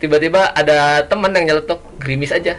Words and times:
tiba-tiba 0.00 0.48
ada 0.56 1.04
teman 1.04 1.28
yang 1.36 1.52
nyeletuk 1.52 1.84
gerimis 2.00 2.32
aja 2.32 2.56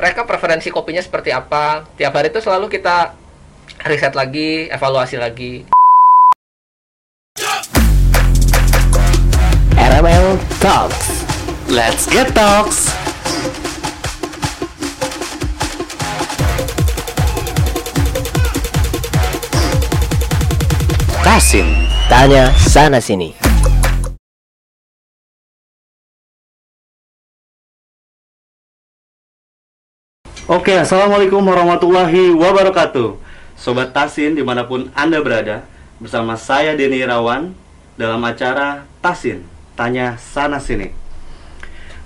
mereka 0.00 0.24
preferensi 0.24 0.72
kopinya 0.72 1.04
seperti 1.04 1.36
apa 1.36 1.84
tiap 2.00 2.16
hari 2.16 2.32
itu 2.32 2.40
selalu 2.40 2.72
kita 2.72 3.12
riset 3.84 4.16
lagi 4.16 4.72
evaluasi 4.72 5.20
lagi 5.20 5.68
RML 9.78 10.40
Talks. 10.58 11.22
Let's 11.68 12.08
get 12.08 12.32
talks. 12.34 12.90
Tasin, 21.22 21.66
tanya 22.08 22.50
sana 22.56 22.98
sini. 22.98 23.47
Oke, 30.48 30.72
Assalamualaikum 30.72 31.44
warahmatullahi 31.44 32.32
wabarakatuh. 32.32 33.20
Sobat 33.52 33.92
Tasin 33.92 34.32
di 34.32 34.40
mana 34.40 34.64
pun 34.64 34.88
Anda 34.96 35.20
berada 35.20 35.68
Bersama 36.00 36.40
saya 36.40 36.72
Denny 36.72 37.04
Irawan 37.04 37.52
Dalam 38.00 38.16
acara 38.24 38.88
Tasin 39.04 39.44
Tanya 39.76 40.16
Sana 40.16 40.56
Sini. 40.56 40.88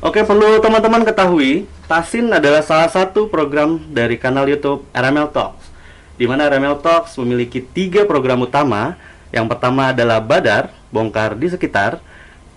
Oke, 0.02 0.26
perlu 0.26 0.58
teman-teman 0.58 1.06
ketahui 1.06 1.70
Tasin 1.86 2.34
adalah 2.34 2.66
salah 2.66 2.90
satu 2.90 3.30
program 3.30 3.78
dari 3.94 4.18
kanal 4.18 4.50
Youtube 4.50 4.90
RML 4.90 5.30
Talks 5.30 5.70
di 6.18 6.26
mana 6.26 6.50
RML 6.50 6.82
Talks 6.82 7.14
memiliki 7.22 7.62
tiga 7.62 8.10
program 8.10 8.42
utama. 8.42 8.98
Yang 9.30 9.54
pertama 9.54 9.94
adalah 9.94 10.18
Badar, 10.18 10.74
Bongkar 10.90 11.38
di 11.38 11.46
Sekitar 11.46 12.02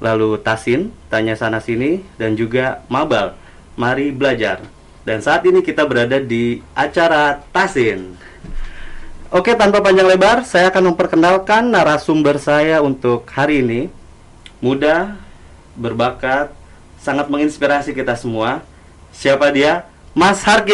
Lalu 0.02 0.41
Tasin, 0.41 0.89
Tanya 1.13 1.38
Sana 1.38 1.61
Sini 1.61 2.02
Dan 2.17 2.33
juga 2.33 2.81
Mabal, 2.89 3.38
Mari 3.77 4.09
Belajar 4.09 4.66
dan 5.06 5.22
saat 5.22 5.45
ini 5.45 5.61
kita 5.61 5.86
berada 5.86 6.17
di 6.17 6.66
acara 6.73 7.45
Tasin. 7.53 8.17
Oke, 9.30 9.53
tanpa 9.53 9.81
panjang 9.86 10.09
lebar, 10.09 10.42
saya 10.42 10.73
akan 10.73 10.94
memperkenalkan 10.94 11.70
narasumber 11.70 12.42
saya 12.42 12.81
untuk 12.81 13.30
hari 13.30 13.62
ini. 13.62 13.81
Muda, 14.58 15.14
berbakat, 15.78 16.50
sangat 16.97 17.30
menginspirasi 17.30 17.94
kita 17.94 18.17
semua. 18.17 18.66
Siapa 19.14 19.53
dia? 19.53 19.86
Mas. 20.17 20.42
Apa 20.42 20.73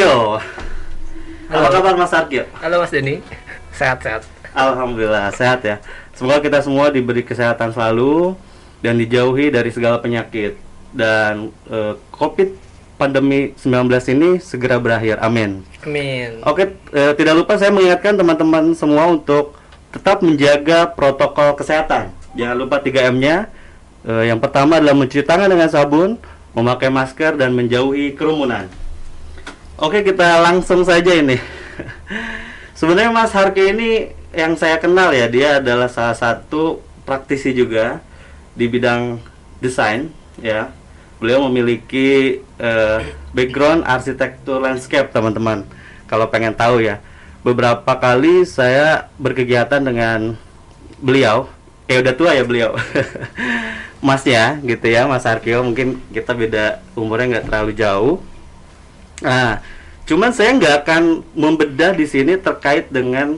Halo. 1.51 1.67
kabar 1.67 1.93
Mas 1.99 2.13
Harkio? 2.15 2.47
halo 2.63 2.79
mas 2.79 2.95
Denny 2.95 3.19
sehat-sehat 3.75 4.23
Alhamdulillah 4.55 5.35
sehat 5.35 5.59
ya. 5.63 5.83
Semoga 6.15 6.39
kita 6.39 6.63
semua 6.63 6.87
diberi 6.87 7.27
kesehatan 7.27 7.75
selalu 7.75 8.39
dan 8.79 8.95
dijauhi 8.95 9.51
dari 9.51 9.67
segala 9.67 9.99
penyakit 9.99 10.55
dan 10.95 11.51
eh, 11.67 11.99
COVID 12.15 12.70
pandemi 13.01 13.57
19 13.57 13.89
ini 14.13 14.29
segera 14.37 14.77
berakhir. 14.77 15.17
Amin. 15.25 15.65
amin 15.81 16.45
Oke, 16.45 16.77
eh, 16.93 17.17
tidak 17.17 17.33
lupa 17.33 17.57
saya 17.57 17.73
mengingatkan 17.73 18.13
teman-teman 18.13 18.77
semua 18.77 19.09
untuk 19.09 19.57
tetap 19.89 20.21
menjaga 20.21 20.85
protokol 20.93 21.57
kesehatan. 21.57 22.13
Jangan 22.37 22.55
lupa 22.61 22.77
3M-nya. 22.77 23.49
Eh, 24.05 24.29
yang 24.29 24.37
pertama 24.37 24.77
adalah 24.77 24.93
mencuci 24.93 25.25
tangan 25.25 25.49
dengan 25.49 25.65
sabun, 25.73 26.21
memakai 26.53 26.93
masker 26.93 27.41
dan 27.41 27.57
menjauhi 27.57 28.13
kerumunan. 28.13 28.69
Oke, 29.81 30.05
kita 30.05 30.45
langsung 30.45 30.85
saja 30.85 31.09
ini. 31.09 31.41
Sebenarnya 32.77 33.09
Mas 33.09 33.33
Harki 33.33 33.73
ini 33.73 34.13
yang 34.29 34.53
saya 34.53 34.77
kenal 34.77 35.09
ya, 35.09 35.25
dia 35.25 35.57
adalah 35.57 35.89
salah 35.89 36.13
satu 36.13 36.85
praktisi 37.01 37.49
juga 37.49 37.97
di 38.53 38.69
bidang 38.69 39.17
desain 39.57 40.13
ya. 40.37 40.69
Beliau 41.21 41.45
memiliki 41.45 42.41
eh, 42.57 42.99
background 43.29 43.85
arsitektur 43.85 44.57
landscape, 44.57 45.13
teman-teman. 45.13 45.69
Kalau 46.09 46.25
pengen 46.33 46.57
tahu 46.57 46.81
ya. 46.81 46.97
Beberapa 47.45 47.93
kali 48.01 48.41
saya 48.49 49.05
berkegiatan 49.21 49.85
dengan 49.85 50.33
beliau. 50.97 51.45
Kayak 51.85 52.01
udah 52.09 52.15
tua 52.17 52.31
ya 52.33 52.41
beliau. 52.41 52.73
Masnya 54.05 54.57
gitu 54.65 54.89
ya, 54.89 55.05
Mas 55.05 55.29
Arkio. 55.29 55.61
Mungkin 55.61 56.01
kita 56.09 56.33
beda 56.33 56.81
umurnya 56.97 57.37
nggak 57.37 57.45
terlalu 57.53 57.71
jauh. 57.77 58.15
Nah, 59.21 59.61
cuman 60.09 60.33
saya 60.33 60.57
nggak 60.57 60.75
akan 60.81 61.21
membedah 61.37 61.93
di 61.93 62.09
sini 62.09 62.33
terkait 62.33 62.89
dengan 62.89 63.37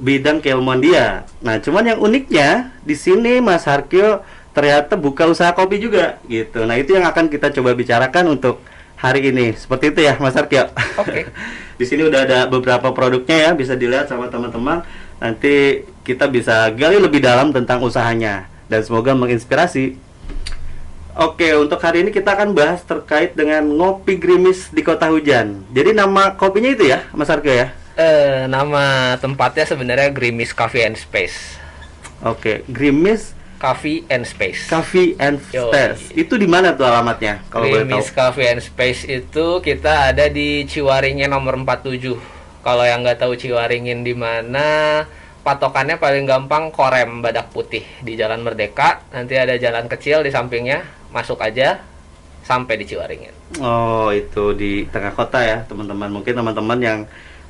bidang 0.00 0.42
keilmuan 0.42 0.82
dia. 0.82 1.22
Nah, 1.38 1.62
cuman 1.62 1.94
yang 1.94 2.00
uniknya 2.02 2.74
di 2.82 2.98
sini 2.98 3.38
Mas 3.38 3.68
Harkio 3.68 4.24
ternyata 4.50 4.98
buka 4.98 5.26
usaha 5.30 5.50
kopi 5.54 5.78
juga 5.78 6.18
gitu. 6.26 6.66
Nah, 6.66 6.76
itu 6.76 6.94
yang 6.96 7.06
akan 7.06 7.30
kita 7.30 7.54
coba 7.54 7.74
bicarakan 7.74 8.34
untuk 8.34 8.58
hari 8.98 9.32
ini. 9.32 9.56
Seperti 9.56 9.94
itu 9.94 10.00
ya, 10.04 10.18
Mas 10.18 10.36
Harkio. 10.36 10.68
Oke. 11.00 11.30
di 11.80 11.84
sini 11.88 12.04
udah 12.04 12.26
ada 12.26 12.38
beberapa 12.50 12.92
produknya 12.92 13.48
ya, 13.48 13.50
bisa 13.56 13.78
dilihat 13.78 14.10
sama 14.10 14.28
teman-teman. 14.28 14.84
Nanti 15.20 15.86
kita 16.04 16.28
bisa 16.28 16.68
gali 16.72 16.98
lebih 17.00 17.20
dalam 17.22 17.52
tentang 17.54 17.80
usahanya 17.80 18.48
dan 18.68 18.80
semoga 18.82 19.16
menginspirasi. 19.16 19.96
Oke, 21.18 21.52
untuk 21.58 21.82
hari 21.82 22.06
ini 22.06 22.14
kita 22.14 22.38
akan 22.38 22.54
bahas 22.54 22.86
terkait 22.86 23.34
dengan 23.34 23.66
ngopi 23.66 24.16
gerimis 24.16 24.70
di 24.70 24.80
kota 24.80 25.10
hujan. 25.10 25.66
Jadi 25.74 25.90
nama 25.92 26.38
kopinya 26.38 26.70
itu 26.70 26.86
ya, 26.86 27.02
Mas 27.12 27.28
Argo 27.28 27.50
ya? 27.50 27.74
Eh, 28.00 28.48
nama 28.48 29.18
tempatnya 29.20 29.66
sebenarnya 29.66 30.08
Grimis 30.08 30.56
Coffee 30.56 30.88
and 30.88 30.96
Space 30.96 31.60
Oke, 32.20 32.64
gerimis 32.68 33.32
Coffee 33.60 34.08
and 34.08 34.24
Space 34.24 34.72
Coffee 34.72 35.20
and. 35.20 35.36
Space. 35.36 36.16
Itu 36.16 36.40
di 36.40 36.48
mana 36.48 36.72
tuh 36.72 36.88
alamatnya? 36.88 37.44
Kalau 37.52 37.68
boleh 37.68 37.84
tahu. 37.84 38.00
Coffee 38.16 38.48
and 38.48 38.64
Space 38.64 39.04
itu 39.04 39.60
kita 39.60 40.16
ada 40.16 40.32
di 40.32 40.64
Ciwaringin 40.64 41.28
nomor 41.28 41.60
47. 41.60 42.16
Kalau 42.64 42.84
yang 42.88 43.04
nggak 43.04 43.20
tahu 43.20 43.36
Ciwaringin 43.36 44.00
di 44.00 44.16
mana, 44.16 45.04
patokannya 45.44 46.00
paling 46.00 46.24
gampang 46.24 46.72
Korem 46.72 47.20
Badak 47.20 47.52
Putih 47.52 47.84
di 48.00 48.16
Jalan 48.16 48.40
Merdeka. 48.40 49.04
Nanti 49.12 49.36
ada 49.36 49.52
jalan 49.60 49.84
kecil 49.92 50.24
di 50.24 50.32
sampingnya, 50.32 50.80
masuk 51.12 51.44
aja 51.44 51.84
sampai 52.40 52.80
di 52.80 52.88
Ciwaringin. 52.88 53.60
Oh, 53.60 54.08
itu 54.08 54.56
di 54.56 54.88
tengah 54.88 55.12
kota 55.12 55.44
ya, 55.44 55.68
teman-teman. 55.68 56.08
Mungkin 56.08 56.32
teman-teman 56.32 56.80
yang 56.80 56.98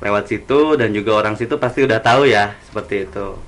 lewat 0.03 0.27
situ 0.27 0.75
dan 0.75 0.91
juga 0.91 1.23
orang 1.23 1.39
situ 1.39 1.55
pasti 1.55 1.87
udah 1.87 2.03
tahu 2.03 2.27
ya, 2.27 2.51
seperti 2.67 3.07
itu. 3.07 3.39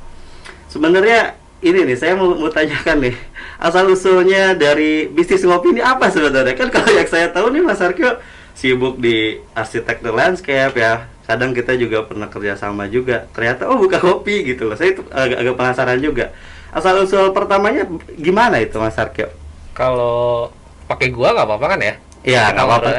Sebenarnya 0.72 1.43
ini 1.64 1.88
nih 1.88 1.96
saya 1.96 2.14
mau, 2.20 2.36
mau 2.36 2.52
tanyakan 2.52 3.08
nih, 3.08 3.16
asal 3.58 3.88
usulnya 3.88 4.52
dari 4.54 5.08
bisnis 5.08 5.48
ngopi 5.48 5.72
ini 5.72 5.82
apa 5.82 6.12
sebenarnya? 6.12 6.54
Kan 6.60 6.68
kalau 6.68 6.92
yang 6.92 7.08
saya 7.08 7.32
tahu 7.32 7.56
nih 7.56 7.64
Mas 7.64 7.80
Arkio 7.80 8.20
sibuk 8.54 9.00
di 9.00 9.40
arsitektur 9.56 10.12
landscape 10.12 10.76
ya. 10.76 11.08
Kadang 11.24 11.56
kita 11.56 11.80
juga 11.80 12.04
pernah 12.04 12.28
kerja 12.28 12.60
sama 12.60 12.92
juga. 12.92 13.32
Ternyata 13.32 13.72
oh 13.72 13.80
buka 13.80 13.98
kopi 14.04 14.44
gitu 14.44 14.68
loh. 14.68 14.76
Saya 14.76 14.92
itu 14.92 15.08
agak, 15.08 15.40
agak 15.40 15.56
penasaran 15.56 16.00
juga. 16.04 16.36
Asal 16.76 17.00
usul 17.00 17.32
pertamanya 17.32 17.88
gimana 18.20 18.60
itu 18.60 18.76
Mas 18.76 19.00
Arkio? 19.00 19.32
Kalau 19.72 20.52
pakai 20.92 21.16
gua 21.16 21.32
nggak 21.32 21.48
apa-apa 21.48 21.66
kan 21.74 21.80
ya? 21.80 21.96
Iya, 22.24 22.44
nggak 22.52 22.66
apa-apa. 22.68 22.90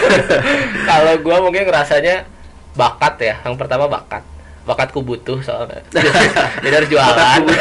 Kalau 0.88 1.12
gua 1.20 1.36
mungkin 1.44 1.68
ngerasanya 1.68 2.24
bakat 2.72 3.14
ya. 3.20 3.34
Yang 3.44 3.56
pertama 3.60 3.92
bakat. 3.92 4.24
Bakatku 4.68 5.00
butuh 5.00 5.40
soalnya. 5.40 5.80
Jadi 6.62 6.74
harus 6.76 6.90
jualan. 6.92 7.40
Ya? 7.40 7.56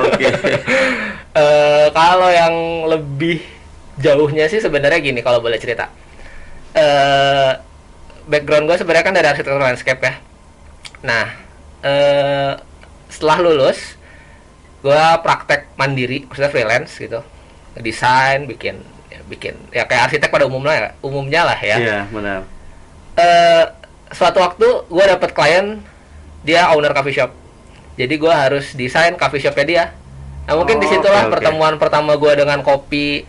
Oke. 0.00 0.28
Eh, 1.38 1.86
kalau 1.94 2.26
yang 2.34 2.54
lebih 2.90 3.38
jauhnya 3.94 4.50
sih 4.50 4.58
sebenarnya 4.58 4.98
gini 4.98 5.22
kalau 5.22 5.38
boleh 5.38 5.54
cerita. 5.54 5.86
Eh 6.74 7.52
background 8.26 8.66
gue 8.66 8.74
sebenarnya 8.74 9.06
kan 9.06 9.14
dari 9.14 9.28
arsitektur 9.30 9.62
landscape 9.62 10.02
ya. 10.02 10.18
Nah, 11.06 11.26
eh 11.86 12.58
setelah 13.06 13.38
lulus 13.38 13.94
gue 14.82 15.02
praktek 15.22 15.70
mandiri, 15.78 16.26
maksudnya 16.26 16.50
freelance 16.50 16.98
gitu. 16.98 17.22
Desain, 17.78 18.42
bikin 18.50 18.82
ya, 19.06 19.20
bikin 19.30 19.54
ya 19.70 19.86
kayak 19.86 20.10
arsitek 20.10 20.34
pada 20.34 20.50
umumnya 20.50 20.74
ya, 20.74 20.90
umumnya 21.06 21.40
lah 21.54 21.58
ya. 21.60 21.76
Iya, 21.78 21.98
benar. 22.10 22.40
eh 23.14 23.64
suatu 24.10 24.42
waktu 24.42 24.66
gue 24.90 25.04
dapet 25.06 25.30
klien 25.30 25.86
dia 26.48 26.72
owner 26.72 26.90
coffee 26.90 27.12
shop 27.12 27.30
jadi 27.94 28.14
gue 28.14 28.32
harus 28.32 28.72
desain 28.72 29.12
coffee 29.14 29.38
shopnya 29.38 29.66
dia 29.66 29.84
nah 30.48 30.56
mungkin 30.56 30.80
Oh, 30.80 30.82
di 30.82 30.88
situlah 30.88 31.28
oke. 31.28 31.32
pertemuan 31.36 31.76
pertama 31.76 32.16
gue 32.16 32.32
dengan 32.34 32.64
kopi 32.64 33.20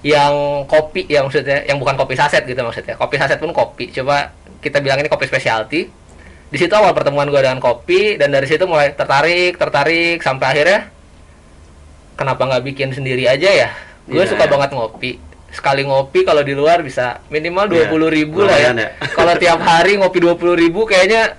yang 0.00 0.64
kopi 0.64 1.04
yang 1.06 1.28
maksudnya 1.28 1.62
yang 1.62 1.76
bukan 1.76 1.94
kopi 1.94 2.16
saset 2.16 2.42
gitu 2.42 2.58
maksudnya 2.58 2.96
kopi 2.96 3.20
saset 3.20 3.36
pun 3.36 3.52
kopi 3.52 3.92
coba 3.92 4.32
kita 4.58 4.80
bilang 4.80 4.98
ini 4.98 5.06
kopi 5.06 5.28
specialty 5.28 5.86
di 6.48 6.56
situ 6.56 6.72
awal 6.72 6.90
pertemuan 6.90 7.28
gue 7.28 7.38
dengan 7.38 7.60
kopi 7.60 8.16
dan 8.16 8.28
dari 8.28 8.44
situ 8.44 8.64
mulai 8.64 8.90
tertarik 8.90 9.54
tertarik 9.54 10.18
sampai 10.18 10.46
akhirnya 10.48 10.80
kenapa 12.14 12.42
nggak 12.42 12.64
bikin 12.64 12.88
sendiri 12.90 13.26
aja 13.26 13.48
ya 13.48 13.68
gue 14.04 14.18
Iya, 14.18 14.26
suka 14.26 14.44
iya. 14.44 14.50
banget 14.50 14.70
ngopi 14.72 15.12
sekali 15.52 15.84
ngopi 15.84 16.24
kalau 16.24 16.40
di 16.40 16.56
luar 16.56 16.80
bisa 16.80 17.20
minimal 17.28 17.68
Iya, 17.68 17.70
dua 17.70 17.84
puluh 17.86 18.08
ribu 18.08 18.42
lah 18.42 18.56
ya. 18.56 18.72
ya. 18.72 18.88
kalau 19.12 19.36
tiap 19.36 19.60
hari 19.60 20.00
ngopi 20.00 20.18
dua 20.18 20.34
puluh 20.34 20.56
ribu 20.56 20.82
kayaknya 20.82 21.36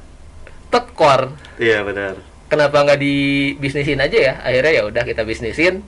tekor. 0.73 1.29
Iya, 1.55 1.85
benar. 1.85 2.17
Kenapa 2.49 2.81
nggak 2.81 2.97
dibisnisin 2.97 3.97
aja 3.97 4.17
ya? 4.17 4.33
Akhirnya 4.41 4.71
ya 4.73 4.83
udah 4.83 5.03
kita 5.05 5.21
bisnisin. 5.21 5.85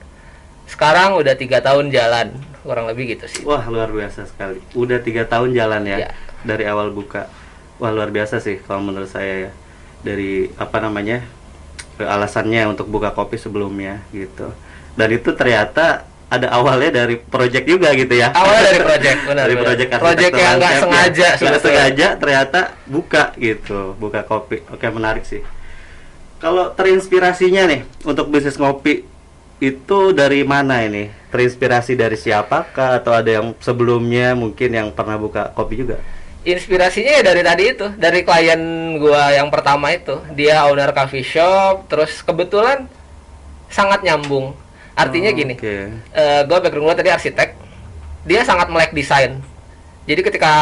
Sekarang 0.66 1.14
udah 1.14 1.34
tiga 1.34 1.58
tahun 1.58 1.90
jalan, 1.90 2.34
kurang 2.62 2.90
lebih 2.90 3.14
gitu 3.14 3.30
sih 3.30 3.42
Wah 3.42 3.62
luar 3.66 3.86
biasa 3.86 4.26
sekali. 4.26 4.58
Udah 4.74 4.98
tiga 4.98 5.22
tahun 5.22 5.54
jalan 5.54 5.86
ya 5.86 5.98
Ya. 6.00 6.10
dari 6.42 6.66
awal 6.66 6.90
buka. 6.90 7.30
Wah 7.78 7.90
luar 7.90 8.10
biasa 8.10 8.38
sih 8.38 8.58
kalau 8.58 8.82
menurut 8.82 9.06
saya 9.06 9.46
ya. 9.46 9.52
Dari 10.02 10.50
apa 10.54 10.78
namanya 10.78 11.22
alasannya 11.96 12.66
untuk 12.66 12.86
buka 12.86 13.10
kopi 13.10 13.38
sebelumnya 13.38 14.02
gitu. 14.10 14.50
Dan 14.98 15.08
itu 15.12 15.30
ternyata 15.38 16.02
ada 16.26 16.50
awalnya 16.50 16.90
dari 17.06 17.22
project 17.22 17.64
juga 17.70 17.94
gitu 17.94 18.18
ya. 18.18 18.34
awalnya 18.34 18.62
dari 18.66 18.80
project 18.90 19.18
benar 19.22 19.44
dari 19.46 19.54
benar. 19.54 19.66
project 19.70 19.88
project 19.94 20.32
yang 20.34 20.54
nggak 20.58 20.72
landscape 20.74 20.82
sengaja 20.82 21.26
ya. 21.26 21.38
nggak 21.38 21.62
sengaja 21.62 22.06
ternyata 22.18 22.60
buka 22.90 23.24
gitu 23.38 23.78
buka 23.94 24.20
kopi. 24.26 24.66
Oke 24.74 24.86
menarik 24.90 25.22
sih. 25.22 25.42
Kalau 26.42 26.74
terinspirasinya 26.74 27.62
nih 27.70 27.80
untuk 28.02 28.28
bisnis 28.28 28.58
ngopi 28.58 29.06
itu 29.62 29.98
dari 30.12 30.42
mana 30.42 30.82
ini? 30.84 31.08
Terinspirasi 31.32 31.96
dari 31.96 32.18
siapakah? 32.18 33.00
Atau 33.00 33.14
ada 33.14 33.30
yang 33.40 33.56
sebelumnya 33.62 34.34
mungkin 34.36 34.68
yang 34.74 34.88
pernah 34.92 35.16
buka 35.16 35.54
kopi 35.54 35.80
juga? 35.80 36.02
Inspirasinya 36.46 37.18
ya 37.18 37.22
dari 37.22 37.42
tadi 37.42 37.64
itu 37.70 37.86
dari 37.96 38.20
klien 38.26 38.60
gua 38.98 39.30
yang 39.32 39.48
pertama 39.48 39.94
itu. 39.94 40.18
Dia 40.34 40.66
owner 40.68 40.90
coffee 40.90 41.24
shop 41.24 41.86
terus 41.86 42.18
kebetulan 42.20 42.90
sangat 43.70 44.02
nyambung 44.02 44.65
artinya 44.96 45.30
Oh, 45.30 45.36
gini 45.36 45.54
oke. 45.54 45.76
eh 46.10 46.40
gue 46.42 46.58
background 46.58 46.86
gue 46.88 46.96
tadi 46.96 47.10
arsitek 47.10 47.50
dia 48.24 48.42
sangat 48.42 48.66
melek 48.66 48.90
desain. 48.90 49.38
Jadi 50.02 50.20
ketika 50.22 50.52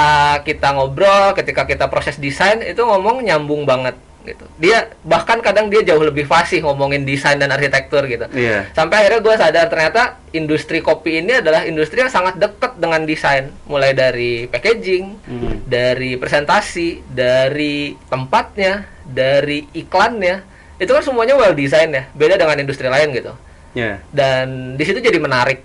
kita 0.41 0.73
ngobrol 0.73 1.33
ketika 1.33 1.65
kita 1.65 1.87
proses 1.87 2.17
desain 2.17 2.61
itu 2.61 2.81
ngomong 2.81 3.21
nyambung 3.21 3.63
banget 3.63 3.93
gitu. 4.25 4.45
Dia 4.57 4.89
bahkan 5.01 5.37
kadang 5.39 5.69
dia 5.69 5.85
jauh 5.85 6.01
lebih 6.01 6.25
fasih 6.25 6.61
ngomongin 6.61 7.05
desain 7.05 7.37
dan 7.37 7.49
arsitektur 7.49 8.05
gitu. 8.05 8.25
Iya. 8.31 8.73
Sampai 8.73 9.01
akhirnya 9.01 9.21
gue 9.21 9.35
sadar 9.35 9.69
ternyata 9.69 10.03
industri 10.31 10.81
kopi 10.81 11.21
ini 11.21 11.39
adalah 11.39 11.63
industri 11.63 12.01
yang 12.01 12.09
sangat 12.09 12.37
dekat 12.37 12.73
dengan 12.75 13.05
desain. 13.05 13.53
Mulai 13.65 13.93
dari 13.93 14.49
packaging 14.49 15.05
Hmm. 15.23 15.61
dari 15.63 16.17
presentasi 16.17 17.05
dari 17.05 17.93
tempatnya 18.09 18.85
dari 19.05 19.69
iklannya. 19.73 20.41
Itu 20.75 20.91
kan 20.91 21.01
semuanya 21.01 21.37
well 21.37 21.53
design 21.53 21.93
ya 21.93 22.09
beda 22.11 22.35
dengan 22.35 22.57
industri 22.59 22.89
lain 22.89 23.13
gitu 23.13 23.33
ya. 23.75 24.01
Dan 24.09 24.75
di 24.75 24.83
situ 24.83 24.99
jadi 24.99 25.19
menarik 25.19 25.61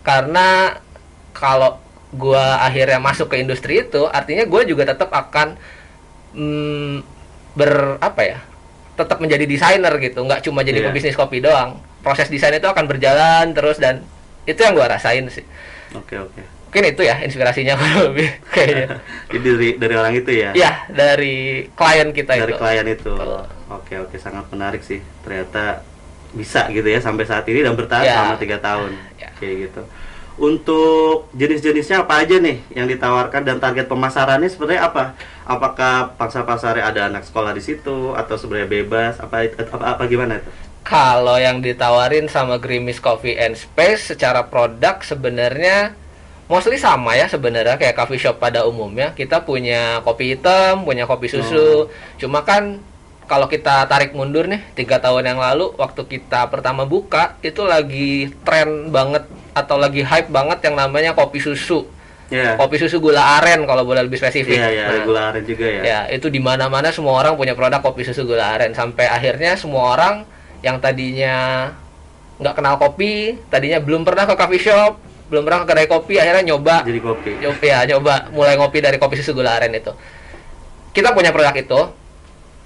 karena 0.00 0.80
kalau 1.30 1.78
gua 2.10 2.58
akhirnya 2.60 2.98
masuk 2.98 3.30
ke 3.30 3.38
industri 3.38 3.80
itu 3.80 4.02
artinya 4.04 4.42
gue 4.42 4.62
juga 4.66 4.82
tetap 4.82 5.14
akan 5.14 5.54
mm, 6.34 6.94
ber 7.54 8.00
apa 8.00 8.22
ya 8.22 8.38
tetap 8.96 9.16
menjadi 9.16 9.44
desainer 9.46 9.94
gitu. 9.96 10.20
Nggak 10.20 10.44
cuma 10.44 10.60
jadi 10.60 10.82
Iya. 10.82 10.86
pebisnis 10.90 11.16
kopi 11.16 11.40
doang. 11.40 11.78
Proses 12.00 12.28
desain 12.28 12.52
itu 12.52 12.66
akan 12.66 12.84
berjalan 12.84 13.52
terus 13.52 13.78
dan 13.78 14.04
itu 14.44 14.60
yang 14.60 14.74
gua 14.74 14.90
rasain 14.90 15.24
sih. 15.28 15.44
Oke 15.94 16.16
oke. 16.16 16.42
Mungkin 16.70 16.84
itu 16.94 17.02
ya 17.02 17.18
inspirasinya 17.20 17.74
kurang 17.80 18.12
lebih 18.12 18.28
kayaknya. 18.50 18.86
Jadi 19.32 19.46
dari 19.46 19.68
dari 19.78 19.94
orang 19.96 20.14
itu 20.14 20.30
ya? 20.34 20.50
Ya 20.52 20.72
dari 20.90 21.66
klien 21.72 22.08
kita 22.10 22.32
dari 22.36 22.52
itu. 22.54 22.60
klien 22.60 22.86
itu. 22.86 23.14
Oke 23.70 23.94
oke. 23.98 24.16
Sangat 24.18 24.46
menarik 24.50 24.82
sih. 24.82 25.00
Ternyata 25.22 25.82
bisa 26.30 26.70
gitu 26.70 26.86
ya 26.86 26.98
sampai 26.98 27.26
saat 27.26 27.42
ini 27.46 27.60
dan 27.60 27.74
bertahan 27.74 28.04
Ya. 28.04 28.14
selama 28.14 28.36
tiga 28.38 28.58
tahun 28.58 28.90
Ya. 29.18 29.28
kayak 29.36 29.56
gitu 29.66 29.82
untuk 30.40 31.28
jenis-jenisnya 31.36 32.06
apa 32.06 32.24
aja 32.24 32.40
nih 32.40 32.64
yang 32.72 32.88
ditawarkan 32.88 33.44
dan 33.44 33.56
target 33.60 33.86
pemasarannya 33.86 34.48
sebenarnya 34.48 34.88
apa 34.88 35.12
apakah 35.44 36.16
pangsa 36.16 36.46
pasarnya 36.46 36.86
ada 36.86 37.12
anak 37.12 37.28
sekolah 37.28 37.52
di 37.52 37.60
situ 37.60 38.16
atau 38.16 38.34
sebenarnya 38.40 38.68
bebas 38.70 39.20
apa 39.20 39.44
apa, 39.44 39.84
apa 39.96 40.02
gimana 40.06 40.40
itu 40.40 40.50
Kalau 40.80 41.36
yang 41.36 41.60
ditawarin 41.60 42.24
sama 42.24 42.56
Grimis 42.56 43.04
Coffee 43.04 43.36
and 43.36 43.52
Space 43.52 44.16
secara 44.16 44.48
produk 44.48 45.04
sebenarnya 45.04 45.92
mostly 46.48 46.80
sama 46.80 47.12
ya 47.14 47.28
sebenarnya 47.28 47.76
kayak 47.76 47.94
coffee 47.94 48.16
shop 48.16 48.40
pada 48.40 48.64
umumnya. 48.64 49.12
Kita 49.12 49.44
punya 49.44 50.00
kopi 50.00 50.34
hitam, 50.34 50.88
punya 50.88 51.04
kopi 51.04 51.28
susu. 51.28 51.92
Cuma 52.16 52.42
kan 52.42 52.80
kalau 53.30 53.46
kita 53.46 53.86
tarik 53.86 54.10
mundur 54.10 54.50
nih 54.50 54.58
tiga 54.74 54.98
tahun 54.98 55.22
yang 55.22 55.38
lalu 55.38 55.70
waktu 55.78 56.02
kita 56.02 56.50
pertama 56.50 56.82
buka 56.82 57.38
itu 57.46 57.62
lagi 57.62 58.34
tren 58.42 58.90
banget 58.90 59.22
atau 59.54 59.78
lagi 59.78 60.02
hype 60.02 60.26
banget 60.28 60.58
yang 60.66 60.74
namanya 60.74 61.14
kopi 61.14 61.38
susu. 61.38 61.86
ya 62.26 62.58
Kopi 62.58 62.78
susu 62.78 62.98
gula 62.98 63.38
aren 63.38 63.62
kalau 63.66 63.86
boleh 63.86 64.02
lebih 64.02 64.18
spesifik. 64.18 64.58
iya 64.58 64.70
ya 64.70 64.84
Nah, 64.90 65.02
gula 65.06 65.20
aren 65.30 65.42
juga 65.46 65.62
ya 65.66 65.80
Ya, 65.82 66.00
itu 66.10 66.26
di 66.26 66.42
mana-mana 66.42 66.90
semua 66.90 67.18
orang 67.18 67.38
punya 67.38 67.54
produk 67.54 67.78
kopi 67.78 68.02
susu 68.02 68.26
gula 68.26 68.50
aren 68.50 68.74
sampai 68.74 69.06
akhirnya 69.06 69.54
semua 69.54 69.94
orang 69.94 70.26
yang 70.66 70.82
tadinya 70.82 71.70
nggak 72.42 72.54
kenal 72.54 72.74
kopi, 72.78 73.38
tadinya 73.46 73.78
belum 73.78 74.02
pernah 74.02 74.26
ke 74.26 74.34
coffee 74.34 74.62
shop, 74.62 74.98
belum 75.28 75.42
pernah 75.46 75.62
ke 75.62 75.66
kedai 75.70 75.86
kopi, 75.86 76.18
akhirnya 76.18 76.42
nyoba 76.50 76.82
jadi 76.82 76.98
kopi 76.98 77.30
nyoba 77.38 77.62
ya, 77.62 77.78
nyoba 77.94 78.14
mulai 78.30 78.54
ngopi 78.58 78.78
dari 78.80 78.98
kopi 78.98 79.14
susu 79.18 79.34
gula 79.34 79.54
aren 79.54 79.70
itu. 79.70 79.92
Kita 80.90 81.14
punya 81.14 81.30
produk 81.30 81.54
itu. 81.54 81.80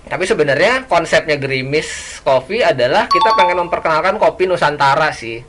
Tapi 0.05 0.25
sebenarnya 0.25 0.85
konsepnya 0.85 1.35
Grimis 1.35 1.89
Coffee 2.21 2.61
adalah 2.61 3.09
kita 3.09 3.33
pengen 3.35 3.57
memperkenalkan 3.59 4.17
kopi 4.17 4.45
Nusantara 4.45 5.11
sih. 5.11 5.41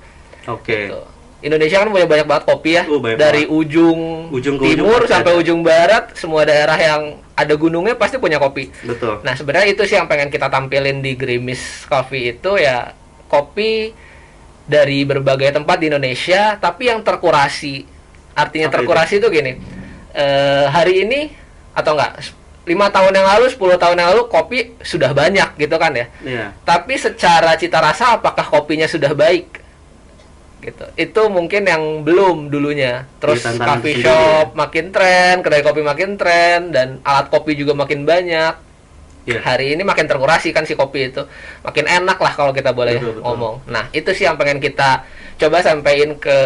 oke 0.46 0.64
Gitu. 0.66 1.02
Indonesia 1.42 1.78
kan 1.78 1.92
punya 1.92 2.08
banyak 2.08 2.26
banget 2.26 2.44
kopi 2.48 2.70
ya. 2.74 2.84
Oh, 2.88 2.98
banyak 2.98 3.20
dari 3.20 3.44
banget. 3.46 3.54
ujung, 3.54 4.00
Ujung 4.32 4.56
ke 4.58 4.66
ujung 4.66 4.82
timur 4.82 5.00
pasti 5.00 5.14
sampai 5.14 5.32
ada. 5.32 5.38
ujung 5.38 5.62
barat, 5.62 6.04
semua 6.18 6.42
daerah 6.42 6.74
yang 6.74 7.02
ada 7.36 7.54
gunungnya 7.54 7.94
pasti 7.94 8.18
punya 8.18 8.40
kopi. 8.40 8.72
betul 8.82 9.22
Nah, 9.22 9.36
sebenarnya 9.36 9.70
itu 9.70 9.84
sih 9.86 9.94
yang 9.94 10.08
pengen 10.08 10.32
kita 10.32 10.50
tampilin 10.50 11.04
di 11.04 11.14
Grimis 11.14 11.86
Coffee 11.86 12.34
itu 12.34 12.58
ya 12.58 12.96
kopi 13.28 13.94
dari 14.66 15.06
berbagai 15.06 15.54
tempat 15.54 15.78
di 15.78 15.92
Indonesia 15.92 16.58
tapi 16.58 16.90
yang 16.90 17.06
terkurasi. 17.06 17.86
Artinya 18.34 18.68
Apa 18.68 18.74
itu? 18.74 18.78
terkurasi 18.82 19.14
itu 19.20 19.28
gini. 19.30 19.54
eh, 20.16 20.66
hari 20.66 21.04
ini 21.04 21.28
atau 21.76 21.94
enggak 21.94 22.24
lima 22.66 22.90
tahun 22.90 23.14
yang 23.14 23.28
lalu, 23.30 23.46
10 23.54 23.78
tahun 23.78 23.96
yang 24.02 24.10
lalu 24.14 24.24
kopi 24.26 24.74
sudah 24.82 25.14
banyak 25.14 25.54
gitu 25.62 25.76
kan 25.78 25.94
ya. 25.94 26.06
Iya. 26.26 26.46
Tapi 26.66 26.98
secara 26.98 27.54
cita 27.56 27.78
rasa 27.78 28.18
apakah 28.18 28.46
kopinya 28.50 28.90
sudah 28.90 29.14
baik? 29.14 29.62
Gitu. 30.66 30.86
Itu 30.98 31.30
mungkin 31.30 31.70
yang 31.70 32.02
belum 32.02 32.50
dulunya. 32.50 33.06
Terus 33.22 33.46
tantangan 33.46 33.80
coffee 33.80 34.02
shop 34.02 34.58
makin 34.58 34.90
tren, 34.90 35.46
kedai 35.46 35.62
kopi 35.62 35.86
makin 35.86 36.18
tren 36.18 36.74
dan 36.74 36.98
alat 37.06 37.30
kopi 37.30 37.54
juga 37.54 37.78
makin 37.78 38.02
banyak. 38.02 38.54
Iya. 39.26 39.42
Hari 39.42 39.78
ini 39.78 39.82
makin 39.86 40.10
terkurasi 40.10 40.50
kan 40.50 40.66
si 40.66 40.74
kopi 40.74 41.14
itu. 41.14 41.22
Makin 41.62 41.86
enak 41.86 42.18
lah 42.18 42.34
kalau 42.34 42.50
kita 42.50 42.74
boleh 42.74 42.98
Betul, 42.98 43.22
betul. 43.22 43.24
ngomong. 43.26 43.56
Nah, 43.70 43.90
itu 43.94 44.10
sih 44.14 44.26
yang 44.26 44.38
pengen 44.42 44.58
kita 44.58 45.06
coba 45.38 45.62
sampaikan 45.62 46.18
ke 46.18 46.38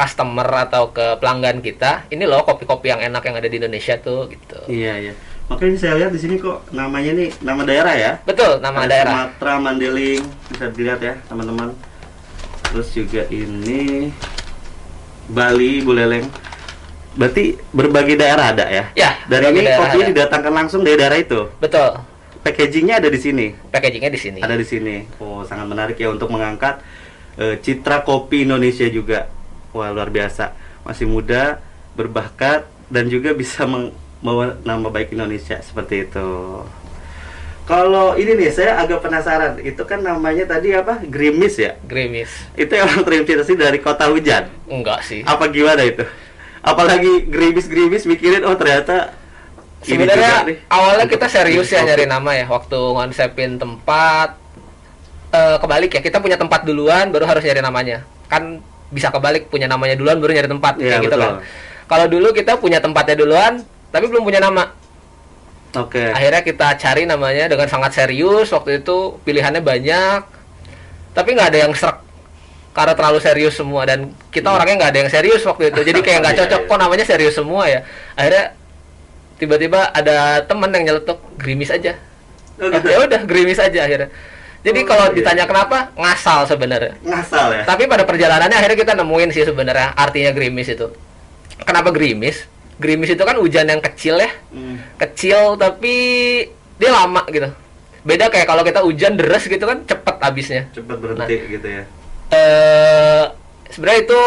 customer 0.00 0.48
atau 0.64 0.88
ke 0.96 1.20
pelanggan 1.20 1.60
kita. 1.60 2.08
Ini 2.08 2.24
loh 2.24 2.40
kopi-kopi 2.48 2.88
yang 2.88 3.04
enak 3.04 3.20
yang 3.20 3.36
ada 3.36 3.48
di 3.52 3.60
Indonesia 3.60 4.00
tuh 4.00 4.32
gitu. 4.32 4.56
Iya, 4.64 4.96
iya. 4.96 5.12
Makanya 5.52 5.76
saya 5.76 5.94
lihat 6.00 6.14
di 6.16 6.20
sini 6.22 6.40
kok 6.40 6.72
namanya 6.72 7.12
nih 7.12 7.28
nama 7.44 7.60
daerah 7.68 7.92
ya. 7.92 8.12
Betul, 8.24 8.64
nama 8.64 8.86
Ada 8.86 8.88
daerah. 8.88 9.12
Sumatera, 9.12 9.54
Mandeling, 9.60 10.22
bisa 10.48 10.64
dilihat 10.72 11.00
ya 11.04 11.14
teman-teman. 11.28 11.76
Terus 12.70 12.88
juga 12.94 13.22
ini 13.28 14.14
Bali, 15.28 15.82
Buleleng. 15.84 16.24
Berarti 17.18 17.58
berbagai 17.74 18.14
daerah 18.14 18.54
ada 18.54 18.70
ya? 18.70 18.84
Ya, 18.94 19.18
Dan 19.26 19.50
berbagai 19.50 19.60
ini 19.66 19.70
kopinya 19.74 20.06
ada. 20.06 20.12
didatangkan 20.14 20.52
langsung 20.54 20.80
dari 20.86 20.96
daerah 20.96 21.18
itu. 21.18 21.50
Betul. 21.58 21.98
Packagingnya 22.40 23.02
ada 23.02 23.10
di 23.10 23.18
sini. 23.20 23.46
Packagingnya 23.68 24.08
di 24.14 24.20
sini. 24.22 24.38
Ada 24.40 24.54
di 24.54 24.64
sini. 24.64 25.04
Oh, 25.18 25.42
sangat 25.42 25.66
menarik 25.66 25.98
ya 25.98 26.08
untuk 26.14 26.30
mengangkat 26.30 26.78
eh, 27.36 27.58
citra 27.58 28.06
kopi 28.06 28.46
Indonesia 28.46 28.86
juga. 28.86 29.26
Wah, 29.70 29.90
luar 29.94 30.10
biasa. 30.10 30.52
Masih 30.82 31.06
muda, 31.06 31.62
berbakat 31.94 32.66
dan 32.90 33.06
juga 33.06 33.30
bisa 33.36 33.68
membawa 33.68 34.58
nama 34.66 34.88
baik 34.90 35.14
Indonesia 35.14 35.58
seperti 35.62 36.10
itu. 36.10 36.30
Kalau 37.70 38.18
ini 38.18 38.34
nih, 38.34 38.50
saya 38.50 38.82
agak 38.82 39.06
penasaran. 39.06 39.62
Itu 39.62 39.86
kan 39.86 40.02
namanya 40.02 40.42
tadi 40.42 40.74
apa? 40.74 40.98
Grimis 41.06 41.54
ya? 41.54 41.78
Grimis. 41.86 42.30
Itu 42.58 42.74
yang 42.74 42.90
terinspirasi 43.06 43.54
dari 43.54 43.78
kota 43.78 44.10
hujan. 44.10 44.50
Enggak 44.66 45.06
sih. 45.06 45.22
Apa 45.22 45.46
gimana 45.46 45.86
itu? 45.86 46.02
Apalagi 46.66 47.30
grimis-grimis 47.30 48.04
mikirin 48.10 48.42
oh 48.44 48.58
ternyata 48.58 49.14
Sebenarnya 49.80 50.60
awalnya 50.68 51.08
kita 51.08 51.24
serius 51.24 51.72
ya 51.72 51.80
nyari 51.80 52.04
nama 52.04 52.36
ya 52.36 52.44
waktu 52.52 52.76
ngonsepin 52.76 53.56
tempat 53.56 54.36
eh 55.32 55.56
kebalik 55.56 55.96
ya 55.96 56.00
kita 56.04 56.20
punya 56.20 56.36
tempat 56.36 56.68
duluan 56.68 57.08
baru 57.08 57.24
harus 57.24 57.40
nyari 57.40 57.64
namanya 57.64 58.04
kan 58.28 58.60
bisa 58.90 59.08
kebalik 59.08 59.46
punya 59.46 59.66
namanya 59.66 59.94
duluan 59.94 60.18
baru 60.18 60.34
nyari 60.34 60.50
tempat 60.50 60.74
Iya, 60.76 60.98
kayak 60.98 61.00
gitu 61.06 61.14
betul. 61.14 61.22
kan 61.22 61.32
kalau 61.86 62.06
dulu 62.06 62.28
kita 62.30 62.52
punya 62.58 62.78
tempatnya 62.78 63.16
duluan 63.16 63.52
tapi 63.90 64.06
belum 64.06 64.22
punya 64.22 64.38
nama 64.38 64.74
Oke. 65.70 66.02
akhirnya 66.02 66.42
kita 66.42 66.74
cari 66.76 67.06
namanya 67.06 67.46
dengan 67.46 67.70
sangat 67.70 67.94
serius 67.94 68.50
waktu 68.50 68.82
itu 68.82 69.18
pilihannya 69.22 69.62
banyak 69.62 70.20
tapi 71.14 71.28
nggak 71.34 71.48
ada 71.54 71.58
yang 71.66 71.72
serak 71.74 72.02
karena 72.70 72.94
terlalu 72.94 73.18
serius 73.18 73.54
semua 73.54 73.82
dan 73.82 74.10
kita 74.30 74.46
orangnya 74.46 74.78
nggak 74.78 74.90
ada 74.94 75.00
yang 75.06 75.10
serius 75.10 75.42
waktu 75.42 75.70
itu 75.70 75.80
jadi 75.82 75.98
kayak 76.02 76.18
nggak 76.22 76.34
Iya, 76.38 76.40
cocok 76.46 76.60
iya. 76.62 76.68
kok 76.70 76.78
namanya 76.78 77.04
serius 77.06 77.34
semua 77.34 77.62
ya 77.66 77.80
akhirnya 78.14 78.44
tiba-tiba 79.38 79.80
ada 79.90 80.42
teman 80.44 80.70
yang 80.74 80.84
nyeletuk 80.90 81.18
grimis 81.38 81.70
aja 81.70 81.94
Oh, 82.60 82.68
Oh, 82.68 82.76
gitu. 82.76 82.92
ya 82.92 82.98
udah 83.08 83.20
grimis 83.24 83.56
aja 83.56 83.80
akhirnya 83.88 84.12
Jadi 84.60 84.84
Oh, 84.84 84.86
kalau 84.86 85.06
iya. 85.08 85.16
ditanya 85.16 85.44
kenapa, 85.48 85.88
ngasal 85.96 86.44
sebenarnya. 86.44 86.92
Ngasal 87.00 87.46
ya. 87.56 87.62
Tapi 87.64 87.88
pada 87.88 88.04
perjalanannya 88.04 88.56
akhirnya 88.56 88.78
kita 88.78 88.92
nemuin 88.92 89.30
sih 89.32 89.44
sebenarnya 89.44 89.96
artinya 89.96 90.30
gerimis 90.30 90.68
itu. 90.68 90.92
Kenapa 91.64 91.88
gerimis? 91.90 92.44
Gerimis 92.76 93.12
itu 93.12 93.20
kan 93.20 93.36
hujan 93.36 93.68
yang 93.68 93.80
kecil 93.80 94.16
ya, 94.16 94.28
Hmm. 94.52 94.80
kecil 94.96 95.56
tapi 95.56 95.94
dia 96.76 96.90
lama 96.90 97.24
gitu. 97.28 97.48
Beda 98.00 98.28
kayak 98.28 98.44
kalau 98.46 98.60
kita 98.60 98.80
hujan 98.80 99.16
deras 99.16 99.44
gitu 99.44 99.60
kan 99.60 99.84
cepet 99.84 100.16
habisnya. 100.18 100.62
Cepet 100.72 100.96
berhenti 100.96 101.36
gitu 101.50 101.68
ya. 101.68 101.82
Eh 102.30 103.22
sebenarnya 103.70 104.00
itu 104.02 104.20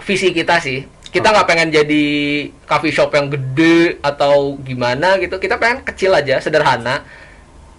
visi 0.00 0.28
kita 0.30 0.60
sih. 0.60 0.84
Kita 1.08 1.28
nggak 1.28 1.44
pengen 1.44 1.68
jadi 1.70 2.04
coffee 2.64 2.92
shop 2.94 3.10
yang 3.10 3.28
gede 3.28 3.98
atau 4.00 4.60
gimana 4.60 5.16
gitu. 5.16 5.36
Kita 5.36 5.56
pengen 5.56 5.80
kecil 5.82 6.12
aja, 6.12 6.38
sederhana, 6.38 7.02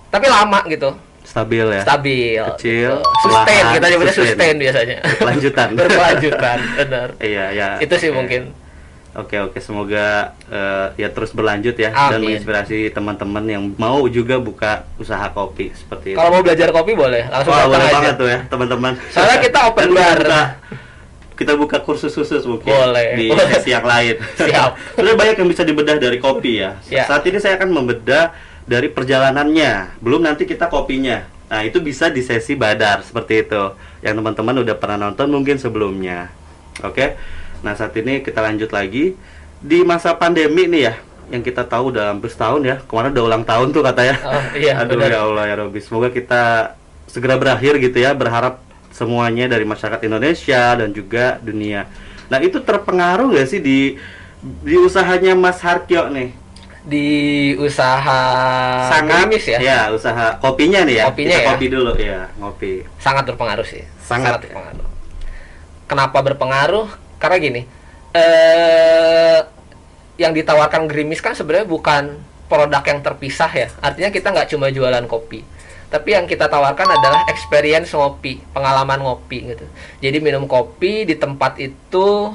tapi 0.10 0.28
lama 0.28 0.60
gitu, 0.66 0.92
Stabil 1.22 1.64
ya. 1.64 1.82
stabil. 1.86 2.44
Kecil, 2.56 2.92
gitu. 2.98 3.22
sustain. 3.24 3.64
Kita 3.72 3.86
nyebutnya 3.88 4.16
sustain. 4.16 4.36
sustain 4.36 4.56
biasanya. 4.60 4.98
Berkelanjutan. 5.06 5.68
Berkelanjutan, 5.80 6.58
benar. 6.76 7.08
Iya, 7.24 7.46
ya. 7.54 7.68
Itu 7.80 7.96
sih 7.96 8.10
Oke. 8.12 8.18
mungkin. 8.18 8.42
Oke 9.12 9.36
oke 9.44 9.60
semoga 9.60 10.32
eh, 10.48 10.88
ya 10.96 11.12
terus 11.12 11.36
berlanjut 11.36 11.76
ya 11.76 11.92
dan 11.92 12.16
Amin. 12.16 12.32
menginspirasi 12.32 12.96
teman-teman 12.96 13.44
yang 13.44 13.64
mau 13.76 14.08
juga 14.08 14.40
buka 14.40 14.88
usaha 14.96 15.28
kopi 15.36 15.76
seperti 15.76 16.16
itu. 16.16 16.18
Kalau 16.18 16.32
mau 16.32 16.40
belajar 16.40 16.72
kopi 16.72 16.96
boleh, 16.96 17.28
langsung 17.28 17.52
Wah, 17.52 17.68
datang 17.68 17.72
boleh 17.76 17.88
aja. 17.92 17.96
banget 18.00 18.16
tuh 18.16 18.30
ya 18.32 18.40
teman-teman. 18.48 18.94
Soalnya 19.12 19.38
kita 19.44 19.60
open 19.68 19.88
Dan 19.92 20.00
bar. 20.00 20.16
Kita, 20.16 20.42
kita 21.36 21.54
buka 21.60 21.78
kursus 21.84 22.16
khusus 22.16 22.40
mungkin 22.48 22.72
Boleh, 22.72 23.20
di 23.20 23.28
boleh. 23.28 23.52
sesi 23.52 23.76
yang 23.76 23.84
lain. 23.84 24.16
Siap. 24.48 24.96
Sebenarnya 24.96 25.18
banyak 25.20 25.36
yang 25.44 25.50
bisa 25.52 25.64
dibedah 25.68 25.96
dari 26.00 26.16
kopi 26.16 26.64
ya. 26.64 26.80
Ya. 26.88 27.04
Saat 27.04 27.28
ini 27.28 27.36
saya 27.44 27.60
akan 27.60 27.68
membedah 27.68 28.32
dari 28.66 28.88
perjalanannya, 28.88 30.00
belum 30.00 30.22
nanti 30.24 30.46
kita 30.46 30.68
kopinya. 30.68 31.26
Nah 31.52 31.62
itu 31.62 31.84
bisa 31.84 32.08
di 32.08 32.24
sesi 32.24 32.56
badar 32.56 33.04
seperti 33.04 33.44
itu. 33.44 33.64
Yang 34.00 34.24
teman-teman 34.24 34.56
udah 34.64 34.76
pernah 34.78 34.98
nonton 35.10 35.28
mungkin 35.28 35.60
sebelumnya. 35.60 36.32
Oke. 36.82 37.20
Nah 37.62 37.76
saat 37.76 37.92
ini 37.96 38.24
kita 38.24 38.40
lanjut 38.40 38.72
lagi 38.72 39.14
di 39.62 39.80
masa 39.86 40.18
pandemi 40.18 40.66
nih 40.66 40.84
ya 40.90 40.96
yang 41.32 41.46
kita 41.46 41.64
tahu 41.64 41.96
udah 41.96 42.12
hampir 42.12 42.28
setahun 42.28 42.60
ya 42.66 42.76
kemarin 42.90 43.14
udah 43.14 43.24
ulang 43.24 43.44
tahun 43.48 43.72
tuh 43.72 43.86
katanya 43.86 44.20
Oh, 44.26 44.44
iya, 44.58 44.82
aduh 44.84 45.00
benar. 45.00 45.10
ya 45.14 45.20
Allah 45.24 45.44
ya 45.48 45.56
Robi 45.64 45.80
semoga 45.80 46.10
kita 46.10 46.74
segera 47.08 47.40
berakhir 47.40 47.80
gitu 47.80 48.04
ya 48.04 48.12
berharap 48.12 48.60
semuanya 48.92 49.48
dari 49.48 49.64
masyarakat 49.64 50.02
Indonesia 50.04 50.76
dan 50.76 50.90
juga 50.92 51.40
dunia 51.40 51.88
nah 52.28 52.42
itu 52.44 52.60
terpengaruh 52.60 53.32
nggak 53.32 53.48
sih 53.48 53.64
di 53.64 53.96
di 54.44 54.76
usahanya 54.76 55.32
Mas 55.38 55.62
Harkyo 55.64 56.10
nih 56.12 56.36
Di 56.82 57.54
usaha 57.62 58.22
gerimis 59.06 59.46
ya, 59.46 59.58
ya 59.62 59.80
usaha 59.94 60.34
kopinya 60.42 60.82
nih 60.82 60.96
ya 60.98 61.06
Kopinya 61.14 61.38
kita 61.38 61.46
ya. 61.46 61.50
kopi 61.54 61.66
dulu 61.70 61.92
ya 61.94 62.20
ngopi 62.42 62.72
sangat 62.98 63.24
berpengaruh 63.30 63.68
sih. 63.68 63.86
Sangat. 64.02 64.42
berpengaruh. 64.42 64.90
Kenapa 65.86 66.18
berpengaruh? 66.26 66.88
Karena 67.22 67.38
gini, 67.38 67.62
eh 68.18 69.40
yang 70.18 70.34
ditawarkan 70.34 70.90
gerimis 70.90 71.22
kan 71.22 71.38
sebenarnya 71.38 71.70
bukan 71.70 72.04
produk 72.50 72.82
yang 72.82 73.00
terpisah 73.06 73.52
ya. 73.54 73.68
Artinya 73.78 74.10
kita 74.10 74.28
nggak 74.34 74.50
cuma 74.50 74.74
jualan 74.74 75.06
kopi. 75.06 75.46
Tapi 75.92 76.16
yang 76.16 76.24
kita 76.24 76.48
tawarkan 76.48 76.88
adalah 76.88 77.28
experience 77.28 77.92
ngopi, 77.92 78.40
pengalaman 78.56 79.04
ngopi 79.04 79.54
gitu. 79.54 79.66
Jadi 80.00 80.18
minum 80.24 80.48
kopi 80.48 81.04
di 81.04 81.20
tempat 81.20 81.60
itu 81.60 82.32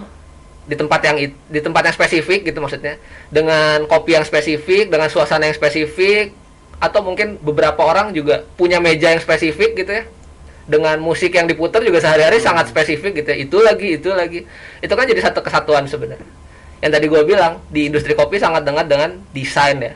di 0.67 0.75
tempat 0.75 1.01
yang 1.07 1.17
di 1.31 1.61
tempat 1.63 1.83
yang 1.87 1.95
spesifik 1.95 2.41
gitu 2.43 2.59
maksudnya. 2.59 2.99
Dengan 3.31 3.87
kopi 3.87 4.19
yang 4.19 4.27
spesifik 4.27 4.91
dengan 4.91 5.07
suasana 5.07 5.47
yang 5.47 5.57
spesifik 5.57 6.35
atau 6.83 7.01
mungkin 7.01 7.41
beberapa 7.41 7.81
orang 7.87 8.13
juga 8.13 8.45
punya 8.59 8.83
meja 8.83 9.15
yang 9.15 9.23
spesifik 9.23 9.79
gitu 9.79 9.93
ya. 10.03 10.05
Dengan 10.67 10.99
musik 10.99 11.31
yang 11.31 11.47
diputar 11.47 11.79
juga 11.87 12.03
sehari-hari 12.03 12.43
sangat 12.43 12.75
spesifik 12.75 13.23
gitu 13.23 13.29
ya. 13.31 13.37
Itu 13.39 13.59
lagi 13.63 13.97
itu 13.97 14.11
lagi. 14.11 14.43
Itu 14.83 14.93
kan 14.99 15.07
jadi 15.07 15.23
satu 15.23 15.41
kesatuan 15.41 15.87
sebenarnya. 15.87 16.27
Yang 16.83 16.93
tadi 16.93 17.07
gue 17.07 17.23
bilang 17.23 17.63
di 17.71 17.87
industri 17.87 18.13
kopi 18.19 18.43
sangat 18.43 18.67
dengar 18.67 18.85
dengan 18.85 19.23
desain 19.31 19.79
ya. 19.79 19.95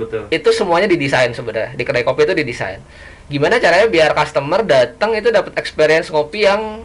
Betul. 0.00 0.28
Itu 0.32 0.48
semuanya 0.52 0.88
didesain 0.88 1.32
sebenarnya. 1.36 1.76
Di 1.76 1.84
kedai 1.84 2.04
kopi 2.04 2.24
itu 2.24 2.32
didesain. 2.32 2.80
Gimana 3.28 3.60
caranya 3.60 3.88
biar 3.92 4.16
customer 4.16 4.64
datang 4.64 5.12
itu 5.12 5.28
dapat 5.28 5.52
experience 5.60 6.08
kopi 6.08 6.48
yang 6.48 6.84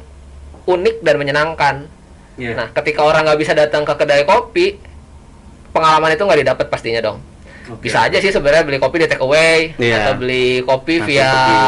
unik 0.67 1.01
dan 1.01 1.15
menyenangkan 1.17 1.75
Iya. 2.33 2.53
Nah, 2.53 2.67
ketika 2.71 3.01
orang 3.01 3.23
nggak 3.23 3.37
bisa 3.37 3.51
datang 3.51 3.81
ke 3.81 3.93
kedai 3.93 4.23
kopi, 4.23 4.77
pengalaman 5.69 6.11
itu 6.11 6.21
nggak 6.21 6.39
didapat 6.41 6.65
pastinya 6.67 7.01
dong. 7.01 7.19
Oke. 7.69 7.87
Bisa 7.87 8.03
aja 8.03 8.17
sih 8.17 8.29
sebenarnya 8.29 8.63
beli 8.63 8.77
kopi 8.77 8.97
di 8.97 9.07
take 9.07 9.19
away 9.19 9.71
Iya. 9.75 9.97
atau 10.01 10.13
beli 10.17 10.59
kopi 10.61 10.93
Langsung 10.97 11.07
via 11.09 11.29
pergi. 11.29 11.59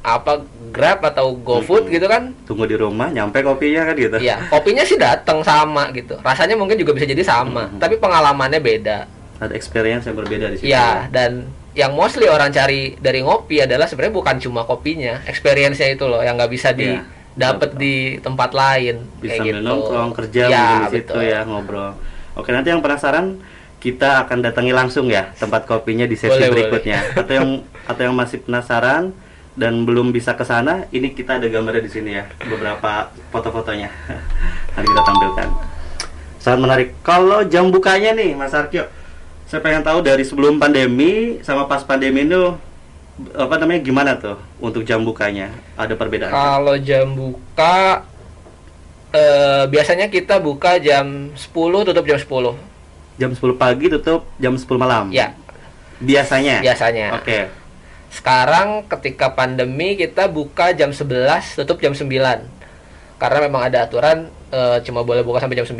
apa 0.00 0.32
Grab 0.68 1.00
atau 1.02 1.32
GoFood 1.34 1.88
gitu 1.88 2.04
kan. 2.06 2.32
tunggu 2.44 2.64
di 2.64 2.76
rumah 2.76 3.08
nyampe 3.08 3.40
kopinya 3.40 3.82
kan 3.82 3.94
gitu 3.94 4.16
Iya, 4.16 4.46
kopinya 4.46 4.80
sih 4.82 4.96
datang 4.96 5.40
sama 5.42 5.88
gitu. 5.90 6.16
Rasanya 6.18 6.54
mungkin 6.54 6.76
juga 6.76 6.92
bisa 6.92 7.04
jadi 7.04 7.20
sama, 7.22 7.66
Mhm. 7.66 7.78
tapi 7.78 7.96
pengalamannya 7.96 8.60
beda. 8.60 8.98
ada 9.38 9.54
experience 9.54 10.02
yang 10.02 10.14
berbeda 10.14 10.50
di 10.50 10.56
situ 10.56 10.66
Iya, 10.66 11.06
dan 11.08 11.46
yang 11.72 11.92
mostly 11.92 12.26
orang 12.26 12.50
cari 12.50 12.96
dari 12.96 13.22
ngopi 13.22 13.60
adalah 13.60 13.86
sebenarnya 13.86 14.10
bukan 14.12 14.36
cuma 14.36 14.62
kopinya, 14.62 15.22
experience-nya 15.24 15.88
itu 15.88 16.04
loh 16.04 16.18
yang 16.18 16.34
nggak 16.34 16.50
bisa 16.50 16.70
di 16.70 16.90
Iya, 16.90 17.06
dapat 17.38 17.78
di 17.78 18.18
tempat 18.18 18.50
lain 18.50 19.06
bisa 19.22 19.38
kayak 19.38 19.46
gitu. 19.54 19.62
nongkrong 19.62 20.10
kerja 20.10 20.42
Ya, 20.50 20.66
di 20.90 20.98
situ 20.98 21.14
betul. 21.14 21.22
ya 21.22 21.46
ngobrol. 21.46 21.94
Oke 22.34 22.50
nanti 22.50 22.74
yang 22.74 22.82
penasaran 22.82 23.38
kita 23.78 24.26
akan 24.26 24.42
datangi 24.42 24.74
langsung 24.74 25.06
ya 25.06 25.30
tempat 25.38 25.62
kopinya 25.70 26.02
di 26.02 26.18
sesi 26.18 26.34
Boleh, 26.34 26.50
berikutnya. 26.50 27.14
Atau 27.14 27.32
yang 27.38 27.48
atau 27.86 28.02
yang 28.02 28.14
masih 28.18 28.42
penasaran 28.42 29.14
dan 29.54 29.86
belum 29.86 30.10
bisa 30.10 30.34
ke 30.34 30.42
sana, 30.42 30.86
ini 30.90 31.14
kita 31.14 31.38
ada 31.38 31.46
gambarnya 31.46 31.82
di 31.82 31.90
sini 31.90 32.10
ya 32.18 32.26
beberapa 32.42 33.10
foto-fotonya. 33.30 33.90
Nanti 34.74 34.86
kita 34.86 35.02
tampilkan. 35.02 35.48
Sangat 36.38 36.58
menarik. 36.62 36.88
Kalau 37.02 37.42
jam 37.46 37.70
bukanya 37.70 38.14
nih 38.14 38.34
Mas 38.34 38.54
Arkyo, 38.54 38.86
saya 39.46 39.58
pengen 39.62 39.82
tahu 39.82 40.02
dari 40.02 40.22
sebelum 40.22 40.58
pandemi 40.58 41.38
sama 41.42 41.66
pas 41.66 41.82
pandemi 41.82 42.22
itu 42.26 42.54
apa 43.34 43.54
namanya 43.58 43.80
gimana 43.82 44.10
tuh 44.14 44.38
untuk 44.62 44.86
jam 44.86 45.02
bukanya? 45.02 45.50
Ada 45.74 45.98
perbedaan? 45.98 46.30
Kalau 46.30 46.74
jam 46.78 47.18
buka 47.18 48.06
eh, 49.10 49.64
biasanya 49.66 50.06
kita 50.06 50.38
buka 50.38 50.78
jam 50.78 51.34
10 51.34 51.86
tutup 51.86 52.04
jam 52.06 52.18
10. 52.18 53.18
Jam 53.18 53.30
10 53.34 53.58
pagi 53.58 53.86
tutup 53.90 54.22
jam 54.38 54.54
10 54.54 54.62
malam. 54.78 55.10
Ya, 55.10 55.34
Biasanya. 55.98 56.62
biasanya. 56.62 57.18
Oke. 57.18 57.50
Sekarang 58.08 58.86
ketika 58.86 59.34
pandemi 59.34 59.98
kita 59.98 60.30
buka 60.30 60.70
jam 60.72 60.94
11 60.94 61.58
tutup 61.58 61.82
jam 61.82 61.92
9. 61.92 62.06
Karena 63.18 63.38
memang 63.42 63.66
ada 63.66 63.82
aturan 63.82 64.30
eh, 64.54 64.78
cuma 64.86 65.02
boleh 65.02 65.26
buka 65.26 65.42
sampai 65.42 65.58
jam 65.58 65.66
9. 65.66 65.74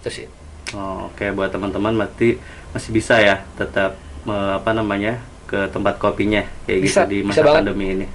Itu 0.00 0.08
sih. 0.08 0.26
Oh, 0.72 1.12
Oke, 1.12 1.28
buat 1.32 1.52
teman-teman 1.52 1.92
berarti 1.96 2.40
masih 2.72 2.90
bisa 2.92 3.20
ya 3.20 3.44
tetap 3.60 4.00
eh, 4.24 4.52
apa 4.56 4.72
namanya 4.72 5.20
ke 5.48 5.72
tempat 5.72 5.96
kopinya 5.96 6.44
kayak 6.68 6.80
Bisa, 6.84 7.02
gitu 7.02 7.10
di 7.10 7.18
masa 7.24 7.40
banget. 7.40 7.56
pandemi 7.64 7.86
ini. 7.96 8.06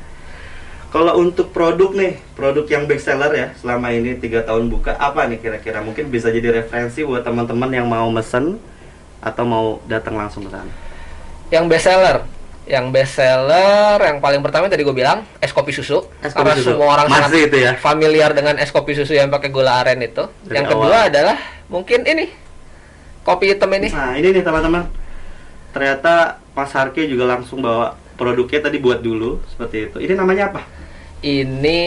Kalau 0.88 1.18
untuk 1.18 1.50
produk 1.50 1.90
nih, 1.90 2.22
produk 2.38 2.70
yang 2.70 2.86
best 2.86 3.10
seller 3.10 3.34
ya 3.34 3.48
selama 3.58 3.90
ini 3.90 4.14
tiga 4.14 4.46
tahun 4.46 4.70
buka 4.70 4.94
apa 4.94 5.26
nih 5.26 5.42
kira-kira? 5.42 5.82
Mungkin 5.82 6.14
bisa 6.14 6.30
jadi 6.30 6.54
referensi 6.54 7.02
buat 7.02 7.26
teman-teman 7.26 7.74
yang 7.74 7.90
mau 7.90 8.06
mesen 8.14 8.62
atau 9.18 9.44
mau 9.44 9.66
datang 9.90 10.14
langsung 10.14 10.46
ke 10.46 10.54
sana. 10.54 10.70
Yang 11.50 11.66
best 11.66 11.86
seller, 11.90 12.18
yang 12.70 12.94
best 12.94 13.18
seller 13.18 13.98
yang 14.00 14.22
paling 14.22 14.46
pertama 14.46 14.70
tadi 14.70 14.86
gue 14.86 14.94
bilang 14.94 15.26
es 15.42 15.50
kopi 15.50 15.74
susu. 15.74 16.06
Es 16.22 16.30
kopi 16.30 16.46
Karena 16.46 16.62
susu. 16.62 16.78
semua 16.78 16.88
orang 16.94 17.10
Masih 17.10 17.18
sangat 17.26 17.42
itu 17.50 17.58
ya? 17.58 17.72
familiar 17.74 18.30
dengan 18.38 18.62
es 18.62 18.70
kopi 18.70 18.94
susu 18.94 19.18
yang 19.18 19.34
pakai 19.34 19.50
gula 19.50 19.82
aren 19.82 19.98
itu. 19.98 20.30
Dari 20.46 20.62
yang 20.62 20.70
kedua 20.70 20.94
awal. 20.94 21.10
adalah 21.10 21.38
mungkin 21.74 22.06
ini 22.06 22.30
kopi 23.26 23.50
hitam 23.50 23.74
ini. 23.74 23.90
Nah, 23.90 24.14
ini 24.14 24.30
nih 24.30 24.44
teman-teman. 24.46 24.86
Ternyata 25.74 26.38
Mas 26.54 26.70
Harki 26.72 27.10
juga 27.10 27.26
langsung 27.26 27.66
bawa 27.66 27.98
produknya 28.14 28.70
tadi 28.70 28.78
buat 28.78 29.02
dulu 29.02 29.42
seperti 29.50 29.90
itu. 29.90 29.98
Ini 30.06 30.14
namanya 30.14 30.54
apa? 30.54 30.62
Ini 31.26 31.80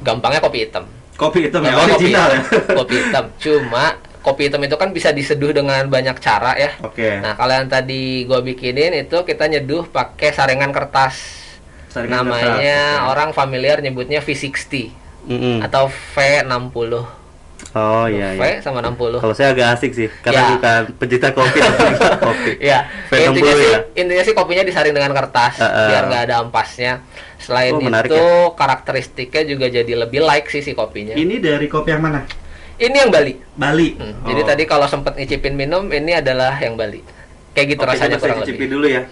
gampangnya 0.00 0.40
kopi 0.40 0.64
hitam. 0.64 0.88
Kopi 1.14 1.46
hitam 1.46 1.62
ya, 1.62 1.76
Gampang 1.76 1.94
kopi 1.94 2.04
original 2.10 2.28
ya. 2.32 2.40
Kopi 2.74 2.94
hitam. 2.98 3.24
Cuma 3.38 3.84
kopi 4.24 4.48
hitam 4.48 4.62
itu 4.64 4.76
kan 4.80 4.90
bisa 4.90 5.12
diseduh 5.12 5.52
dengan 5.52 5.84
banyak 5.86 6.16
cara 6.18 6.56
ya. 6.56 6.72
Oke. 6.80 7.20
Nah, 7.20 7.36
kalau 7.36 7.52
yang 7.52 7.68
tadi 7.68 8.24
gue 8.24 8.40
bikinin 8.40 8.96
itu 8.96 9.20
kita 9.22 9.46
nyeduh 9.46 9.84
pakai 9.84 10.32
saringan 10.32 10.72
kertas. 10.72 11.44
Saringan 11.92 12.24
Namanya 12.24 13.04
kertas, 13.04 13.10
orang 13.12 13.30
familiar 13.36 13.78
nyebutnya 13.84 14.24
V60 14.24 14.90
Mm-mm. 15.28 15.56
atau 15.60 15.92
V60. 15.92 17.23
Oh 17.74 18.06
iya. 18.06 18.38
V 18.38 18.42
iya. 18.42 18.58
Ya, 18.58 18.62
sama 18.62 18.78
60. 18.78 19.18
Kalau 19.18 19.34
saya 19.34 19.50
agak 19.50 19.74
asik 19.74 19.98
sih, 19.98 20.06
karena 20.22 20.46
ya. 20.46 20.50
bukan 20.54 20.80
pencinta 20.94 21.34
kopi, 21.34 21.58
kopi. 22.30 22.52
Ya. 22.62 22.86
V60 23.10 23.34
sih, 23.34 23.66
ya. 23.66 23.78
Intinya 23.98 24.22
sih 24.22 24.34
kopinya 24.38 24.62
disaring 24.62 24.94
dengan 24.94 25.10
kertas 25.10 25.58
uh, 25.58 25.66
uh. 25.66 25.88
biar 25.90 26.02
nggak 26.06 26.22
ada 26.30 26.34
ampasnya. 26.46 27.02
Selain 27.42 27.74
oh, 27.74 27.82
itu 27.82 28.14
ya? 28.14 28.54
karakteristiknya 28.54 29.42
juga 29.42 29.66
jadi 29.66 29.92
lebih 30.06 30.22
like 30.22 30.46
sih 30.54 30.62
si 30.62 30.70
kopinya. 30.70 31.18
Ini 31.18 31.42
dari 31.42 31.66
kopi 31.66 31.90
yang 31.90 32.06
mana? 32.06 32.22
Ini 32.78 32.94
yang 32.94 33.10
Bali. 33.10 33.34
Bali. 33.58 33.88
Hmm. 33.98 34.22
Oh. 34.22 34.30
Jadi 34.30 34.42
tadi 34.46 34.62
kalau 34.70 34.86
sempat 34.86 35.18
ngicipin 35.18 35.58
minum, 35.58 35.90
ini 35.90 36.14
adalah 36.14 36.54
yang 36.62 36.78
Bali. 36.78 37.02
Kayak 37.58 37.74
gitu 37.74 37.82
okay, 37.82 37.90
rasanya 37.90 38.16
kurang 38.22 38.38
lebih. 38.46 38.70
dulu 38.70 38.86
ya. 38.86 39.02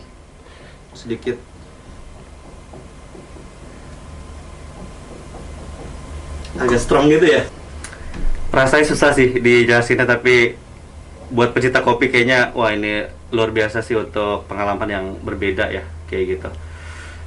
Sedikit. 0.95 1.35
Agak 6.62 6.78
strong 6.78 7.11
gitu 7.11 7.26
ya. 7.26 7.42
Rasanya 8.52 8.85
susah 8.85 9.16
sih 9.16 9.40
dijelasinnya 9.40 10.04
tapi 10.04 10.61
buat 11.32 11.56
pecinta 11.56 11.80
kopi 11.80 12.12
kayaknya 12.12 12.52
wah 12.52 12.68
ini 12.68 13.09
luar 13.32 13.49
biasa 13.49 13.80
sih 13.80 13.97
untuk 13.97 14.44
pengalaman 14.44 14.88
yang 14.92 15.04
berbeda 15.25 15.73
ya 15.73 15.88
kayak 16.12 16.37
gitu. 16.37 16.49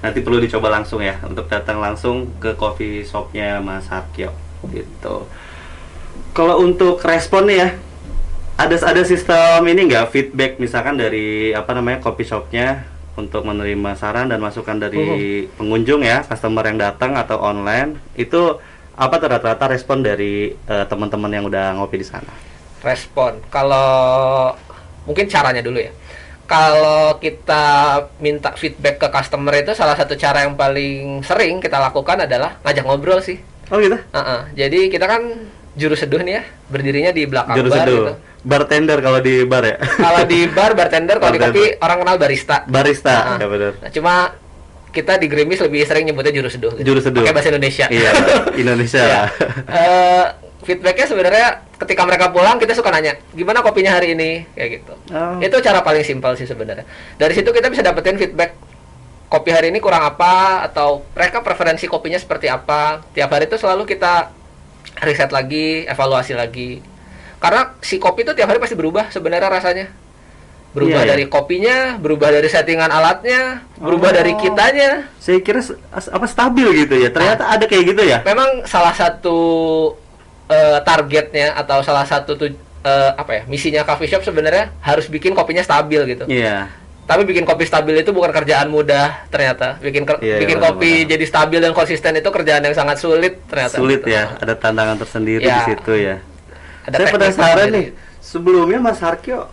Nanti 0.05 0.21
perlu 0.21 0.37
dicoba 0.37 0.69
langsung 0.69 1.01
ya 1.01 1.17
untuk 1.25 1.49
datang 1.49 1.81
langsung 1.81 2.29
ke 2.37 2.53
coffee 2.53 3.01
shopnya 3.01 3.57
Mas 3.57 3.89
Harkyo 3.89 4.29
gitu. 4.69 5.25
Kalau 6.37 6.61
untuk 6.61 7.01
respon 7.01 7.49
nih 7.49 7.57
ya, 7.57 7.69
ada 8.61 8.75
ada 8.85 9.01
sistem 9.01 9.65
ini 9.65 9.89
nggak 9.89 10.13
feedback 10.13 10.61
misalkan 10.61 10.95
dari 10.95 11.57
apa 11.57 11.73
namanya 11.73 12.05
coffee 12.05 12.29
shopnya 12.29 12.85
untuk 13.15 13.47
menerima 13.47 13.95
saran 13.97 14.29
dan 14.29 14.43
masukan 14.43 14.77
dari 14.77 15.47
pengunjung 15.55 16.03
ya 16.03 16.21
customer 16.21 16.67
yang 16.67 16.79
datang 16.79 17.15
atau 17.15 17.39
online 17.39 17.97
itu 18.19 18.59
apa 18.95 19.15
tuh 19.19 19.27
rata-rata 19.27 19.65
respon 19.67 19.99
dari 19.99 20.49
eh, 20.51 20.85
teman-teman 20.87 21.31
yang 21.31 21.45
udah 21.45 21.75
ngopi 21.75 21.99
di 21.99 22.07
sana? 22.07 22.31
respon 22.81 23.41
kalau 23.49 24.53
mungkin 25.03 25.25
caranya 25.25 25.59
dulu 25.59 25.81
ya 25.81 25.89
kalau 26.45 27.17
kita 27.17 27.63
minta 28.21 28.53
feedback 28.53 29.01
ke 29.01 29.07
customer 29.09 29.57
itu 29.57 29.73
salah 29.73 29.97
satu 29.97 30.13
cara 30.13 30.45
yang 30.45 30.53
paling 30.53 31.25
sering 31.25 31.57
kita 31.57 31.81
lakukan 31.81 32.29
adalah 32.29 32.61
ngajak 32.61 32.85
ngobrol 32.85 33.17
sih 33.19 33.41
Oh 33.65 33.81
gitu? 33.81 33.97
Uh-uh. 33.97 34.45
jadi 34.53 34.93
kita 34.93 35.09
kan 35.09 35.25
juru 35.73 35.97
seduh 35.97 36.21
nih 36.21 36.37
ya 36.37 36.43
berdirinya 36.69 37.09
di 37.09 37.25
belakang 37.25 37.57
Juru 37.57 37.69
bar 37.73 37.79
seduh. 37.81 37.97
gitu. 37.97 38.13
Bartender 38.45 38.97
kalau 39.01 39.19
di 39.19 39.35
bar 39.41 39.63
ya. 39.65 39.75
kalau 39.97 40.21
di 40.29 40.39
bar 40.45 40.71
bartender 40.77 41.17
kalau 41.17 41.33
di 41.33 41.41
kopi 41.41 41.63
orang 41.81 41.97
kenal 42.05 42.15
barista 42.21 42.57
Barista, 42.69 43.15
Nah, 43.17 43.37
ya 43.41 43.47
benar. 43.49 43.73
Nah, 43.81 43.89
cuma 43.89 44.13
kita 44.95 45.19
di 45.19 45.27
Grimis 45.27 45.59
lebih 45.59 45.83
sering 45.83 46.07
nyebutnya 46.07 46.31
juru 46.31 46.47
seduh. 46.47 46.71
gitu. 46.79 46.95
Juru 46.95 46.99
seduh. 47.03 47.19
Pakai 47.27 47.35
bahasa 47.35 47.51
Indonesia. 47.51 47.85
Iya, 47.91 48.11
Indonesia. 48.63 49.01
Ya. 49.03 49.21
Eh, 49.67 50.25
feedbacknya 50.63 51.05
sebenarnya 51.05 51.47
ketika 51.75 52.07
mereka 52.07 52.31
pulang 52.31 52.55
kita 52.55 52.71
suka 52.71 52.87
nanya 52.89 53.19
gimana 53.35 53.59
kopinya 53.59 53.99
hari 53.99 54.15
ini 54.15 54.47
kayak 54.55 54.69
gitu. 54.81 54.93
Oh. 55.11 55.37
Itu 55.43 55.59
cara 55.59 55.83
paling 55.83 56.07
simpel 56.07 56.33
sih 56.39 56.47
sebenarnya. 56.47 56.87
Dari 57.19 57.33
situ 57.35 57.51
kita 57.51 57.67
bisa 57.67 57.83
dapetin 57.83 58.15
feedback 58.15 58.55
kopi 59.27 59.51
hari 59.51 59.75
ini 59.75 59.83
kurang 59.83 60.07
apa 60.07 60.63
atau 60.63 61.03
mereka 61.11 61.43
preferensi 61.43 61.85
kopinya 61.91 62.17
seperti 62.17 62.47
apa. 62.47 63.03
Tiap 63.11 63.27
hari 63.27 63.51
itu 63.51 63.59
selalu 63.59 63.83
kita 63.83 64.31
riset 65.03 65.29
lagi, 65.35 65.83
evaluasi 65.83 66.33
lagi. 66.33 66.79
Karena 67.43 67.75
si 67.83 67.99
kopi 67.99 68.23
itu 68.23 68.31
tiap 68.31 68.47
hari 68.47 68.63
pasti 68.63 68.79
berubah 68.79 69.11
sebenarnya 69.11 69.51
rasanya. 69.51 70.04
Berubah 70.75 71.01
Iya, 71.01 71.05
iya. 71.07 71.11
dari 71.15 71.25
kopinya, 71.25 71.77
berubah 71.95 72.29
dari 72.29 72.45
settingan 72.45 72.91
alatnya, 72.91 73.63
berubah 73.79 74.11
Oh. 74.11 74.15
dari 74.19 74.35
kitanya. 74.35 75.07
Saya 75.17 75.39
kira 75.39 75.63
apa 75.89 76.27
stabil 76.27 76.83
gitu 76.83 76.99
ya. 76.99 77.07
Ternyata 77.09 77.47
ada 77.47 77.63
kayak 77.63 77.83
gitu 77.89 78.03
ya. 78.03 78.19
Memang 78.21 78.67
salah 78.67 78.91
satu 78.91 79.37
eh, 80.45 80.77
targetnya 80.83 81.55
atau 81.55 81.81
salah 81.81 82.03
satu 82.03 82.35
tuj- 82.35 82.53
eh, 82.83 83.11
apa 83.15 83.31
ya 83.33 83.41
misinya 83.47 83.81
coffee 83.81 84.05
shop 84.05 84.21
sebenarnya 84.21 84.75
harus 84.77 85.07
bikin 85.07 85.31
kopinya 85.31 85.63
stabil 85.63 86.05
gitu. 86.05 86.27
Iya. 86.27 86.69
Tapi 87.05 87.21
bikin 87.23 87.45
kopi 87.45 87.63
stabil 87.63 87.95
itu 87.95 88.11
bukan 88.11 88.29
kerjaan 88.29 88.67
mudah 88.67 89.25
ternyata. 89.27 89.79
Bikin 89.79 90.03
ker- 90.03 90.19
Iya, 90.19 90.37
bikin 90.37 90.57
benar, 90.57 90.73
kopi 90.75 90.91
benar. 90.99 91.09
jadi 91.15 91.25
stabil 91.25 91.59
dan 91.61 91.71
konsisten 91.71 92.13
itu 92.13 92.29
kerjaan 92.29 92.61
yang 92.61 92.73
sangat 92.73 92.97
sulit 92.99 93.41
ternyata. 93.45 93.73
Sulit 93.73 94.01
gitu. 94.01 94.11
ya. 94.11 94.37
Ada 94.37 94.53
tantangan 94.53 94.97
tersendiri 94.99 95.41
Ya. 95.41 95.55
di 95.55 95.71
situ 95.71 95.91
ya. 95.95 96.15
Ada 96.83 96.95
Saya 96.99 97.07
penasaran 97.09 97.67
nih. 97.71 97.87
Sebelumnya 98.19 98.77
Mas 98.79 98.99
Harkyo 98.99 99.49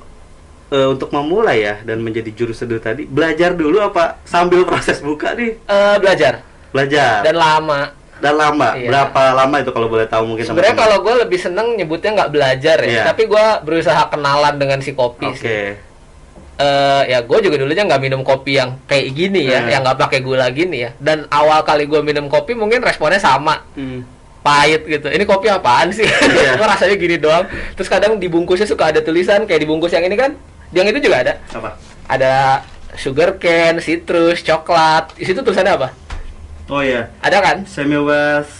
eh, 0.73 0.89
untuk 0.89 1.09
memulai 1.09 1.61
ya 1.61 1.75
dan 1.83 2.01
menjadi 2.01 2.33
juru 2.33 2.51
seduh 2.51 2.81
tadi 2.81 3.05
belajar 3.05 3.53
dulu 3.53 3.79
apa 3.79 4.17
sambil 4.25 4.65
proses 4.65 4.99
buka 4.99 5.33
nih 5.33 5.61
Eh, 5.63 5.97
belajar 5.99 6.41
belajar 6.69 7.21
dan 7.21 7.37
lama. 7.37 7.93
dan 8.19 8.35
lama 8.35 8.73
Iya. 8.73 8.89
berapa 8.89 9.23
lama 9.35 9.57
itu 9.59 9.71
kalau 9.71 9.87
boleh 9.87 10.07
tahu 10.07 10.25
mungkin 10.25 10.43
Sebenarnya 10.43 10.73
kalau 10.75 10.99
gue 11.01 11.15
lebih 11.21 11.37
seneng 11.37 11.75
nyebutnya 11.75 12.11
nggak 12.15 12.31
belajar 12.31 12.79
ya, 12.81 12.89
Iya. 12.89 13.03
tapi 13.05 13.27
gue 13.27 13.47
berusaha 13.61 14.03
kenalan 14.09 14.55
dengan 14.57 14.79
si 14.79 14.93
kopi 14.93 15.27
oke 15.27 15.37
sih. 15.37 15.75
Eh, 16.55 17.03
ya 17.09 17.19
gue 17.21 17.39
juga 17.41 17.59
dulunya 17.59 17.83
nggak 17.83 17.99
minum 18.01 18.23
kopi 18.23 18.55
yang 18.55 18.79
kayak 18.85 19.11
gini 19.11 19.45
ya, 19.45 19.59
Hmm. 19.59 19.69
yang 19.69 19.81
nggak 19.83 19.99
pakai 19.99 20.21
gula 20.21 20.47
gini 20.49 20.81
ya. 20.81 20.91
Dan 20.97 21.27
awal 21.29 21.61
kali 21.63 21.85
gue 21.85 21.99
minum 22.01 22.29
kopi 22.29 22.55
mungkin 22.55 22.79
responnya 22.81 23.19
sama, 23.19 23.67
Hmm. 23.75 24.07
pahit 24.41 24.87
gitu. 24.87 25.07
Ini 25.07 25.25
kopi 25.25 25.51
apaan 25.51 25.91
sih? 25.91 26.07
Kok 26.55 26.63
rasanya 26.69 26.95
gini 26.95 27.17
doang. 27.17 27.45
Terus 27.75 27.87
kadang 27.87 28.15
dibungkusnya 28.17 28.65
suka 28.65 28.89
ada 28.89 29.01
tulisan 29.01 29.43
kayak 29.43 29.61
dibungkus 29.61 29.91
yang 29.91 30.05
ini 30.05 30.15
kan, 30.15 30.39
yang 30.73 30.87
itu 30.87 30.99
juga 31.01 31.17
ada. 31.21 31.35
apa 31.49 31.71
Ada 32.05 32.35
sugar 32.95 33.37
cane, 33.37 33.79
citrus, 33.79 34.41
coklat. 34.41 35.13
Di 35.15 35.25
situ 35.25 35.39
tulisannya 35.39 35.73
apa? 35.75 35.89
oh 36.67 36.81
ya 36.81 37.09
Ada 37.19 37.39
kan? 37.39 37.57
semi 37.65 37.97
west 37.97 38.53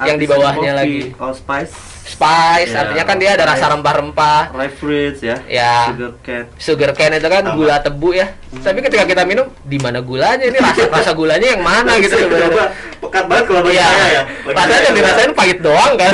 Yang 0.00 0.16
di 0.16 0.26
bawahnya 0.26 0.72
lagi. 0.74 1.00
all 1.16 1.30
spice 1.30 1.74
Spice, 2.00 2.72
Ya, 2.72 2.82
artinya 2.82 3.04
kan 3.04 3.16
dia 3.16 3.30
ada 3.32 3.44
rasa 3.46 3.70
rempah-rempah. 3.70 4.50
ripe 4.52 4.74
fruits 4.74 5.20
ya 5.20 5.36
Ya. 5.46 5.86
sugar 5.86 6.10
cane 6.20 6.46
sugar 6.56 6.90
cane 6.90 7.14
itu 7.14 7.28
kan 7.28 7.44
Sama. 7.44 7.54
gula 7.54 7.76
tebu 7.78 8.10
ya. 8.12 8.26
Tapi 8.56 8.78
ketika 8.80 9.04
kita 9.04 9.22
minum, 9.22 9.46
di 9.62 9.78
mana 9.78 10.00
gulanya 10.00 10.42
ini 10.42 10.58
rasa 10.58 10.90
rasa 10.90 11.12
gulanya 11.12 11.46
yang 11.48 11.62
mana 11.62 11.94
gitu 11.98 12.16
sebenarnya. 12.16 12.72
pekat 12.98 13.24
banget 13.24 13.44
kalau 13.46 13.60
bagi 13.62 13.76
Iya. 13.76 13.86
saya 13.86 14.06
ya 14.10 14.22
saya 14.58 14.80
yang 14.82 14.96
dirasain 14.96 15.32
pahit 15.32 15.58
doang 15.60 15.92
kan. 15.94 16.12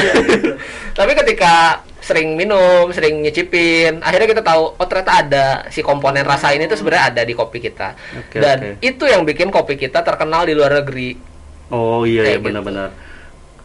Tapi 0.98 1.12
ketika 1.16 1.52
sering 2.06 2.38
minum, 2.38 2.86
sering 2.94 3.18
nyicipin, 3.18 3.98
akhirnya 3.98 4.30
kita 4.30 4.42
tahu 4.46 4.78
oh 4.78 4.86
ternyata 4.86 5.12
ada 5.26 5.46
si 5.68 5.82
komponen 5.82 6.22
rasa 6.22 6.54
ini 6.54 6.70
tuh 6.70 6.78
sebenarnya 6.78 7.10
ada 7.10 7.22
di 7.26 7.34
kopi 7.34 7.58
kita. 7.58 7.98
Oke, 8.14 8.38
Dan 8.38 8.78
oke. 8.78 8.86
itu 8.86 9.04
yang 9.10 9.26
bikin 9.26 9.50
kopi 9.50 9.74
kita 9.74 10.06
terkenal 10.06 10.46
di 10.46 10.54
luar 10.54 10.78
negeri. 10.78 11.18
oh 11.66 12.06
iya 12.06 12.22
ya 12.22 12.26
Kayak 12.30 12.38
gitu. 12.38 12.46
benar-benar 12.46 12.88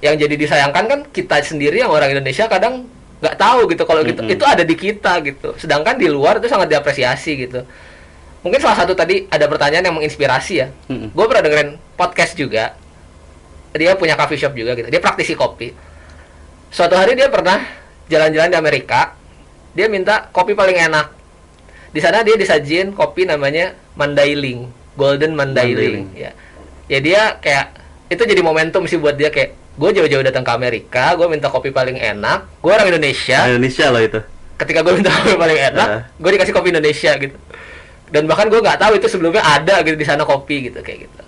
Yang 0.02 0.16
jadi 0.26 0.36
disayangkan 0.42 0.84
kan 0.90 1.00
kita 1.14 1.38
sendiri 1.46 1.86
yang 1.86 1.94
orang 1.94 2.10
Indonesia 2.10 2.50
kadang 2.50 2.90
nggak 3.22 3.38
tahu 3.38 3.70
gitu 3.70 3.86
kalau 3.86 4.02
gitu 4.02 4.26
Mm-mm. 4.26 4.34
itu 4.34 4.42
ada 4.42 4.66
di 4.66 4.74
kita 4.74 5.22
gitu. 5.22 5.54
Sedangkan 5.62 5.94
di 5.94 6.10
luar 6.10 6.42
itu 6.42 6.50
sangat 6.50 6.74
diapresiasi 6.74 7.38
gitu. 7.38 7.62
Mungkin 8.42 8.58
salah 8.58 8.82
satu 8.82 8.98
tadi 8.98 9.30
ada 9.30 9.46
pertanyaan 9.46 9.86
yang 9.86 9.94
menginspirasi 9.94 10.54
ya. 10.58 10.74
Mm-mm. 10.90 11.14
Gue 11.14 11.26
pernah 11.30 11.46
dengerin 11.46 11.70
podcast 11.94 12.34
juga. 12.34 12.74
Dia 13.72 13.94
punya 13.94 14.18
coffee 14.18 14.42
shop 14.42 14.58
juga 14.58 14.74
gitu. 14.74 14.90
Dia 14.90 14.98
praktisi 14.98 15.38
kopi. 15.38 15.70
Suatu 16.74 16.98
hari 16.98 17.14
dia 17.14 17.30
pernah 17.30 17.62
jalan-jalan 18.12 18.52
di 18.52 18.58
Amerika. 18.60 19.16
Dia 19.72 19.88
minta 19.88 20.28
kopi 20.36 20.52
paling 20.52 20.76
enak. 20.76 21.08
Di 21.96 22.00
sana 22.04 22.28
dia 22.28 22.36
disajin 22.36 22.92
kopi 22.92 23.24
namanya 23.24 23.72
Mandailing, 23.96 24.68
Golden 25.00 25.32
Mandailing. 25.32 26.12
Mandailing. 26.12 26.20
Ya. 26.20 26.32
Ya 26.92 27.00
dia 27.00 27.22
kayak 27.40 27.80
itu 28.12 28.20
jadi 28.20 28.44
momentum 28.44 28.84
sih 28.84 29.00
buat 29.00 29.16
dia 29.16 29.32
kayak 29.32 29.56
gue 29.80 29.90
jauh-jauh 29.96 30.24
datang 30.28 30.44
ke 30.44 30.52
Amerika, 30.52 31.16
gue 31.16 31.28
minta 31.32 31.48
kopi 31.48 31.72
paling 31.72 31.96
enak. 31.96 32.60
Gue 32.60 32.76
orang 32.76 32.92
Indonesia 32.92 33.48
Indonesia 33.48 33.88
loh 33.88 34.04
itu 34.04 34.20
ketika 34.60 34.86
gue 34.86 34.94
minta 34.94 35.10
kopi 35.10 35.34
paling 35.40 35.60
enak, 35.74 35.88
Heeh. 35.88 36.02
gue 36.20 36.30
dikasih 36.38 36.54
kopi 36.54 36.70
Indonesia 36.70 37.12
gitu. 37.18 37.38
Dan 38.12 38.28
bahkan 38.28 38.52
gue 38.52 38.60
nggak 38.60 38.78
tahu 38.78 39.00
itu 39.00 39.08
sebelumnya 39.08 39.40
ada 39.40 39.80
gitu 39.88 39.96
di 39.96 40.04
sana 40.04 40.28
kopi 40.28 40.68
gitu 40.68 40.84
kayak 40.84 41.08
gitu. 41.08 41.24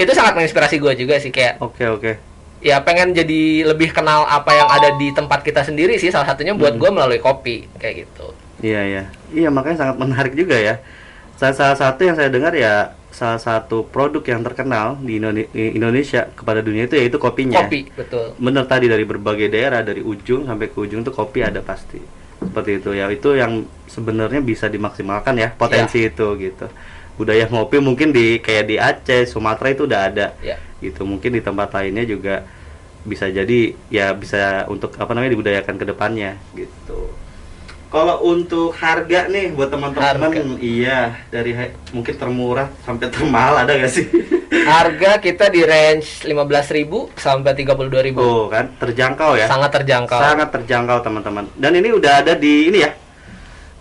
Itu 0.00 0.10
sangat 0.14 0.38
menginspirasi 0.38 0.78
gue 0.78 0.92
juga 0.96 1.18
sih 1.18 1.34
kayak 1.34 1.60
oke 1.60 1.84
oke 1.98 2.29
ya 2.60 2.76
pengen 2.84 3.16
jadi 3.16 3.64
lebih 3.64 3.90
kenal 3.96 4.28
apa 4.28 4.52
yang 4.52 4.68
ada 4.68 4.92
di 5.00 5.08
tempat 5.16 5.40
kita 5.40 5.64
sendiri 5.64 5.96
sih 5.96 6.12
salah 6.12 6.28
satunya 6.28 6.52
buat 6.52 6.76
gue 6.76 6.90
melalui 6.92 7.20
kopi 7.20 7.66
kayak 7.80 8.06
gitu. 8.06 8.36
Iya 8.60 8.80
iya, 8.84 9.02
iya 9.32 9.48
makanya 9.48 9.88
sangat 9.88 9.96
menarik 9.96 10.36
juga 10.36 10.60
ya. 10.60 10.76
Salah, 11.40 11.56
salah 11.56 11.76
satu 11.76 12.04
yang 12.04 12.16
saya 12.20 12.28
dengar 12.28 12.52
ya 12.52 12.92
salah 13.10 13.40
satu 13.40 13.88
produk 13.88 14.22
yang 14.22 14.44
terkenal 14.44 15.00
di 15.00 15.18
Indone- 15.18 15.48
di 15.50 15.74
Indonesia 15.74 16.28
kepada 16.30 16.60
dunia 16.60 16.84
itu 16.84 17.00
yaitu 17.00 17.16
kopinya. 17.16 17.64
Kopi 17.64 17.88
betul. 17.96 18.36
Bener 18.36 18.64
tadi 18.68 18.86
dari 18.86 19.02
berbagai 19.08 19.48
daerah 19.48 19.80
dari 19.80 20.04
ujung 20.04 20.44
sampai 20.44 20.68
ke 20.68 20.76
ujung 20.76 21.00
tuh 21.00 21.16
kopi 21.16 21.40
ada 21.40 21.64
pasti. 21.64 21.98
Seperti 22.40 22.84
itu 22.84 22.92
ya. 22.92 23.08
Itu 23.08 23.32
yang 23.32 23.64
sebenarnya 23.88 24.44
bisa 24.44 24.68
dimaksimalkan 24.68 25.34
ya 25.40 25.48
potensi 25.56 26.04
itu 26.04 26.36
gitu. 26.36 26.68
Budaya 27.20 27.44
ngopi 27.52 27.76
mungkin 27.84 28.16
di 28.16 28.40
kayak 28.40 28.64
di 28.64 28.80
Aceh, 28.80 29.28
Sumatera 29.28 29.68
itu 29.68 29.84
udah 29.84 30.00
ada. 30.08 30.26
Ya. 30.40 30.56
Gitu. 30.80 31.04
Mungkin 31.04 31.36
di 31.36 31.44
tempat 31.44 31.68
lainnya 31.76 32.08
juga 32.08 32.48
bisa 33.04 33.28
jadi 33.28 33.76
ya 33.92 34.16
bisa 34.16 34.64
untuk 34.72 34.96
apa 34.96 35.12
namanya 35.12 35.36
dibudayakan 35.36 35.76
ke 35.76 35.84
depannya 35.84 36.40
gitu. 36.56 37.12
Kalau 37.90 38.22
untuk 38.22 38.70
harga 38.78 39.26
nih 39.26 39.50
buat 39.50 39.66
teman-teman, 39.66 40.30
iya 40.62 41.26
dari 41.26 41.50
mungkin 41.90 42.14
termurah 42.14 42.70
sampai 42.86 43.10
termahal 43.10 43.66
ada 43.66 43.74
gak 43.74 43.90
sih? 43.90 44.06
Harga 44.62 45.18
kita 45.18 45.50
di 45.50 45.66
range 45.66 46.22
15.000 46.22 46.86
sampai 47.18 47.50
32.000. 47.50 48.14
Oh 48.14 48.46
kan 48.46 48.70
terjangkau 48.78 49.34
ya? 49.34 49.50
Sangat 49.50 49.74
terjangkau. 49.74 50.22
Sangat 50.22 50.48
terjangkau 50.54 51.02
teman-teman. 51.02 51.50
Dan 51.58 51.82
ini 51.82 51.90
udah 51.90 52.22
ada 52.22 52.38
di 52.38 52.70
ini 52.70 52.78
ya. 52.78 52.94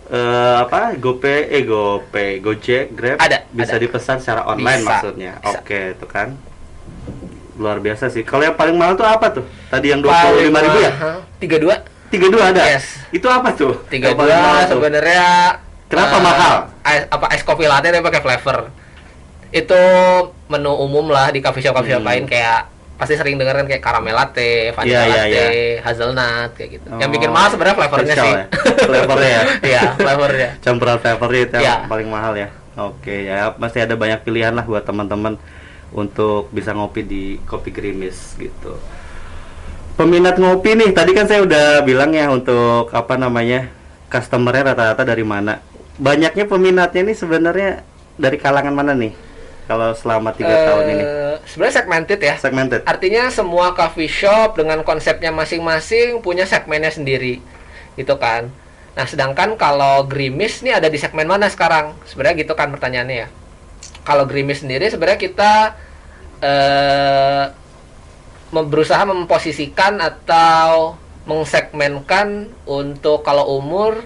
Eh 0.10 0.18
apa? 0.60 0.94
GoPay, 0.96 1.40
eh 1.50 1.62
GoPay, 1.64 2.30
Gojek, 2.40 2.92
Grab. 2.92 3.18
Ada, 3.18 3.46
Bisa 3.48 3.72
ada. 3.72 3.80
dipesan 3.80 4.18
secara 4.18 4.42
online 4.44 4.80
Bisa, 4.80 4.90
maksudnya. 4.92 5.32
bisa. 5.38 5.60
Oke, 5.60 5.80
itu 5.94 6.06
kan. 6.06 6.34
Luar 7.56 7.78
biasa 7.78 8.08
sih. 8.08 8.24
Kalau 8.24 8.42
yang 8.42 8.56
paling 8.56 8.74
mahal 8.74 8.96
tuh 8.96 9.06
apa 9.06 9.30
tuh? 9.32 9.46
Tadi 9.68 9.88
yang 9.88 10.02
Paling 10.02 10.50
25 10.50 10.66
ribu 10.66 10.80
ya? 10.80 10.92
mahal. 10.92 11.16
32 11.38 11.78
32 12.10 12.42
ada? 12.42 12.64
Yes. 12.68 12.86
Itu 13.12 13.28
apa 13.28 13.54
tuh? 13.54 13.86
tiga 13.86 14.10
dua 14.12 14.66
sebenarnya 14.66 15.26
Kenapa 15.86 16.16
eh, 16.16 16.22
mahal? 16.22 16.56
es- 16.84 17.08
apa 17.08 17.26
es 17.30 17.42
kopi 17.44 17.66
latte 17.66 17.90
tapi 17.90 18.02
pakai 18.02 18.22
flavor 18.22 18.58
itu 19.50 19.82
menu 20.48 20.74
umum 20.76 21.06
lah 21.08 21.30
di 21.30 21.38
coffee 21.40 21.60
shop 21.60 21.74
coffee 21.76 21.90
shop 21.92 22.02
Hmm. 22.02 22.10
lain 22.10 22.24
kayak 22.26 22.66
pasti 23.00 23.16
sering 23.16 23.36
denger 23.36 23.56
kan 23.56 23.66
kayak 23.66 23.80
caramel 23.80 24.12
latte, 24.12 24.70
vanilla 24.70 24.92
Iya, 24.92 25.02
iya, 25.02 25.22
latte, 25.24 25.46
iya. 25.48 25.80
hazelnut 25.82 26.52
kayak 26.54 26.70
gitu. 26.76 26.88
Yang 26.94 27.08
Oh, 27.08 27.14
bikin 27.16 27.30
mahal 27.32 27.48
sebenarnya 27.48 27.76
flavornya 27.78 28.14
sih. 28.14 28.28
ya? 28.30 28.46
Flavornya 28.84 29.30
ya? 29.30 29.44
Iya, 29.72 29.82
flavornya. 29.96 30.50
campuran 30.60 30.98
flavornya 30.98 31.42
itu 31.42 31.54
yang 31.56 31.64
Iya. 31.64 31.76
paling 31.88 32.10
mahal 32.10 32.34
ya 32.36 32.48
oke 32.76 33.16
ya 33.22 33.56
masih 33.56 33.80
ada 33.82 33.96
banyak 33.96 34.20
pilihan 34.22 34.52
lah 34.52 34.64
buat 34.64 34.84
teman-teman 34.84 35.40
untuk 35.90 36.48
bisa 36.50 36.72
ngopi 36.72 37.02
di 37.02 37.24
kopi 37.42 37.70
gerimis 37.70 38.36
gitu 38.36 38.78
peminat 39.96 40.38
ngopi 40.38 40.76
nih 40.76 40.92
tadi 40.92 41.12
kan 41.12 41.26
saya 41.26 41.44
udah 41.44 41.82
bilang 41.82 42.12
ya 42.12 42.28
untuk 42.28 42.88
apa 42.90 43.16
namanya 43.16 43.68
customernya 44.08 44.72
rata-rata 44.72 45.04
dari 45.04 45.24
mana 45.24 45.60
banyaknya 45.98 46.46
peminatnya 46.46 47.02
nih 47.04 47.18
sebenarnya 47.18 47.70
dari 48.16 48.38
kalangan 48.38 48.72
mana 48.72 48.92
nih 48.94 49.12
kalau 49.70 49.94
selama 49.94 50.34
tiga 50.34 50.50
Eh, 50.50 50.66
tahun 50.66 50.86
ini 50.90 51.04
Sebenarnya 51.46 51.76
segmented 51.78 52.20
ya. 52.20 52.36
segmented 52.42 52.82
Artinya 52.90 53.30
semua 53.30 53.78
coffee 53.78 54.10
shop 54.10 54.58
dengan 54.58 54.82
konsepnya 54.82 55.30
masing-masing 55.30 56.26
punya 56.26 56.50
segmennya 56.50 56.90
sendiri, 56.90 57.38
gitu 57.94 58.18
kan. 58.18 58.50
Nah, 58.98 59.06
sedangkan 59.06 59.56
kalau 59.56 60.04
Grimis 60.04 60.60
nih 60.60 60.82
ada 60.82 60.90
di 60.90 60.98
segmen 60.98 61.30
mana 61.30 61.48
sekarang? 61.48 61.94
Sebenarnya 62.04 62.44
gitu 62.44 62.54
kan 62.58 62.74
pertanyaannya 62.74 63.18
ya. 63.24 63.28
Kalau 64.04 64.26
Grimis 64.26 64.66
sendiri 64.66 64.90
sebenarnya 64.90 65.22
kita 65.22 65.52
eh 66.42 67.46
mem- 68.50 68.70
berusaha 68.70 69.06
memposisikan 69.06 70.02
atau 70.02 70.98
mengsegmenkan 71.24 72.50
untuk 72.66 73.22
kalau 73.22 73.62
umur 73.62 74.02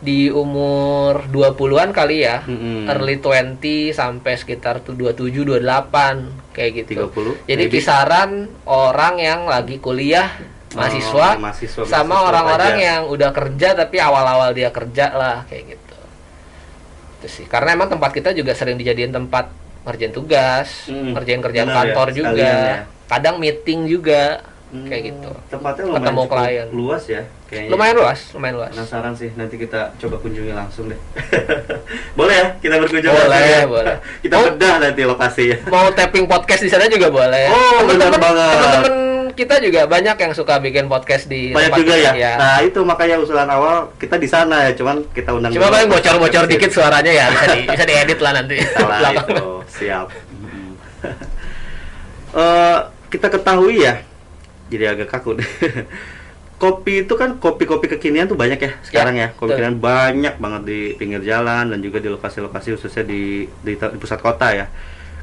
di 0.00 0.28
umur 0.28 1.28
20-an 1.28 1.92
kali 1.92 2.24
ya. 2.24 2.40
Mm-mm. 2.42 2.88
Early 2.88 3.20
20 3.20 3.60
sampai 3.92 4.32
sekitar 4.34 4.80
tuh 4.80 4.92
27 4.92 5.44
28 5.60 6.50
kayak 6.50 6.70
gitu. 6.80 7.12
30 7.12 7.44
Jadi 7.46 7.64
maybe. 7.64 7.72
kisaran 7.72 8.30
orang 8.64 9.14
yang 9.16 9.40
lagi 9.44 9.76
kuliah, 9.76 10.28
Oh, 10.70 10.78
mahasiswa, 10.78 11.34
mahasiswa, 11.36 11.82
sama 11.82 12.06
mahasiswa 12.14 12.28
orang-orang 12.30 12.74
yang 12.78 13.00
udah 13.04 13.30
kerja 13.30 13.74
tapi 13.74 13.98
awal-awal 13.98 14.54
dia 14.54 14.70
kerja 14.70 15.10
lah 15.10 15.42
kayak 15.44 15.74
gitu. 15.74 15.96
Itu 17.18 17.26
sih. 17.28 17.44
Karena 17.44 17.74
emang 17.74 17.90
tempat 17.90 18.14
kita 18.14 18.30
juga 18.30 18.54
sering 18.54 18.78
dijadiin 18.78 19.10
tempat 19.10 19.50
ngerjain 19.82 20.14
tugas, 20.14 20.86
Hmm, 20.86 21.10
ngerjain 21.10 21.42
kerjaan 21.42 21.66
benar 21.66 21.74
ya, 21.74 21.78
kantor 21.82 22.08
juga, 22.12 22.28
sekalian 22.30 22.54
ya. 22.62 22.78
kadang 23.04 23.36
meeting 23.36 23.80
juga 23.84 24.46
kayak 24.70 25.02
Hmm, 25.02 25.08
gitu. 25.10 25.30
tempatnya 25.48 25.82
lumayan 25.84 26.00
Ketemu 26.00 26.20
cukup 26.20 26.36
klien. 26.36 26.68
luas 26.70 27.02
ya 27.04 27.22
kayaknya 27.44 27.70
Lumayan 27.70 27.94
luas, 27.96 28.18
lumayan 28.30 28.54
luas. 28.56 28.70
Penasaran 28.70 29.12
sih, 29.12 29.30
nanti 29.34 29.54
kita 29.56 29.80
coba 29.96 30.16
kunjungi 30.16 30.52
langsung 30.52 30.86
deh. 30.86 31.00
boleh 32.18 32.34
ya, 32.34 32.46
kita 32.56 32.74
berkunjung 32.78 33.10
Boleh, 33.10 33.26
langsung 33.26 33.50
ya? 33.52 33.66
boleh. 33.66 33.94
kita 34.22 34.34
Oh. 34.34 34.42
bedah 34.46 34.74
nanti 34.78 35.02
lokasinya. 35.02 35.58
Mau 35.66 35.90
tapping 35.90 36.24
podcast 36.24 36.62
di 36.62 36.70
sana 36.70 36.86
juga 36.86 37.08
boleh. 37.08 37.46
Oh, 37.46 37.82
benar 37.84 38.08
Temen-temen- 38.08 38.22
banget. 38.22 38.54
Temen-temen 38.54 38.98
kita 39.30 39.56
juga 39.58 39.80
banyak 39.86 40.16
yang 40.16 40.32
suka 40.32 40.58
bikin 40.58 40.84
podcast 40.84 41.24
di 41.24 41.50
Banyak 41.50 41.72
juga 41.76 41.94
kita, 41.96 42.12
ya. 42.12 42.32
Nah, 42.36 42.58
itu 42.60 42.78
makanya 42.80 43.16
usulan 43.16 43.48
awal 43.48 43.88
kita 43.96 44.14
di 44.14 44.26
sana 44.26 44.68
ya, 44.68 44.72
cuman 44.72 45.00
kita 45.08 45.32
undang 45.32 45.50
Cuma 45.50 45.66
paling 45.68 45.88
bocor-bocor 45.88 46.44
dikit 46.46 46.70
suaranya 46.70 47.08
ya 47.10 47.24
bisa 47.28 47.46
di, 47.48 47.60
bisa 47.72 47.84
diedit 47.84 48.18
lah 48.18 48.32
nanti. 48.32 48.58
Salah 48.68 49.00
itu, 49.08 49.46
siap. 49.66 50.06
Eh, 52.30 52.78
kita 53.08 53.26
ketahui 53.28 53.82
ya, 53.82 53.98
jadi 54.70 54.94
agak 54.94 55.10
kaku 55.10 55.42
deh. 55.42 55.50
kopi 56.60 57.08
itu 57.08 57.16
kan 57.16 57.40
kopi-kopi 57.40 57.88
kekinian 57.96 58.28
tuh 58.28 58.36
banyak 58.36 58.60
ya 58.60 58.72
sekarang 58.84 59.16
ya, 59.16 59.32
kopi 59.32 59.56
betul. 59.56 59.64
kekinian 59.64 59.78
banyak 59.80 60.34
banget 60.36 60.62
di 60.68 60.80
pinggir 60.92 61.24
jalan 61.24 61.72
dan 61.72 61.80
juga 61.80 62.04
di 62.04 62.12
lokasi-lokasi 62.12 62.76
khususnya 62.76 63.04
di, 63.08 63.48
di 63.64 63.72
di 63.74 63.98
pusat 63.98 64.20
kota 64.20 64.52
ya. 64.52 64.68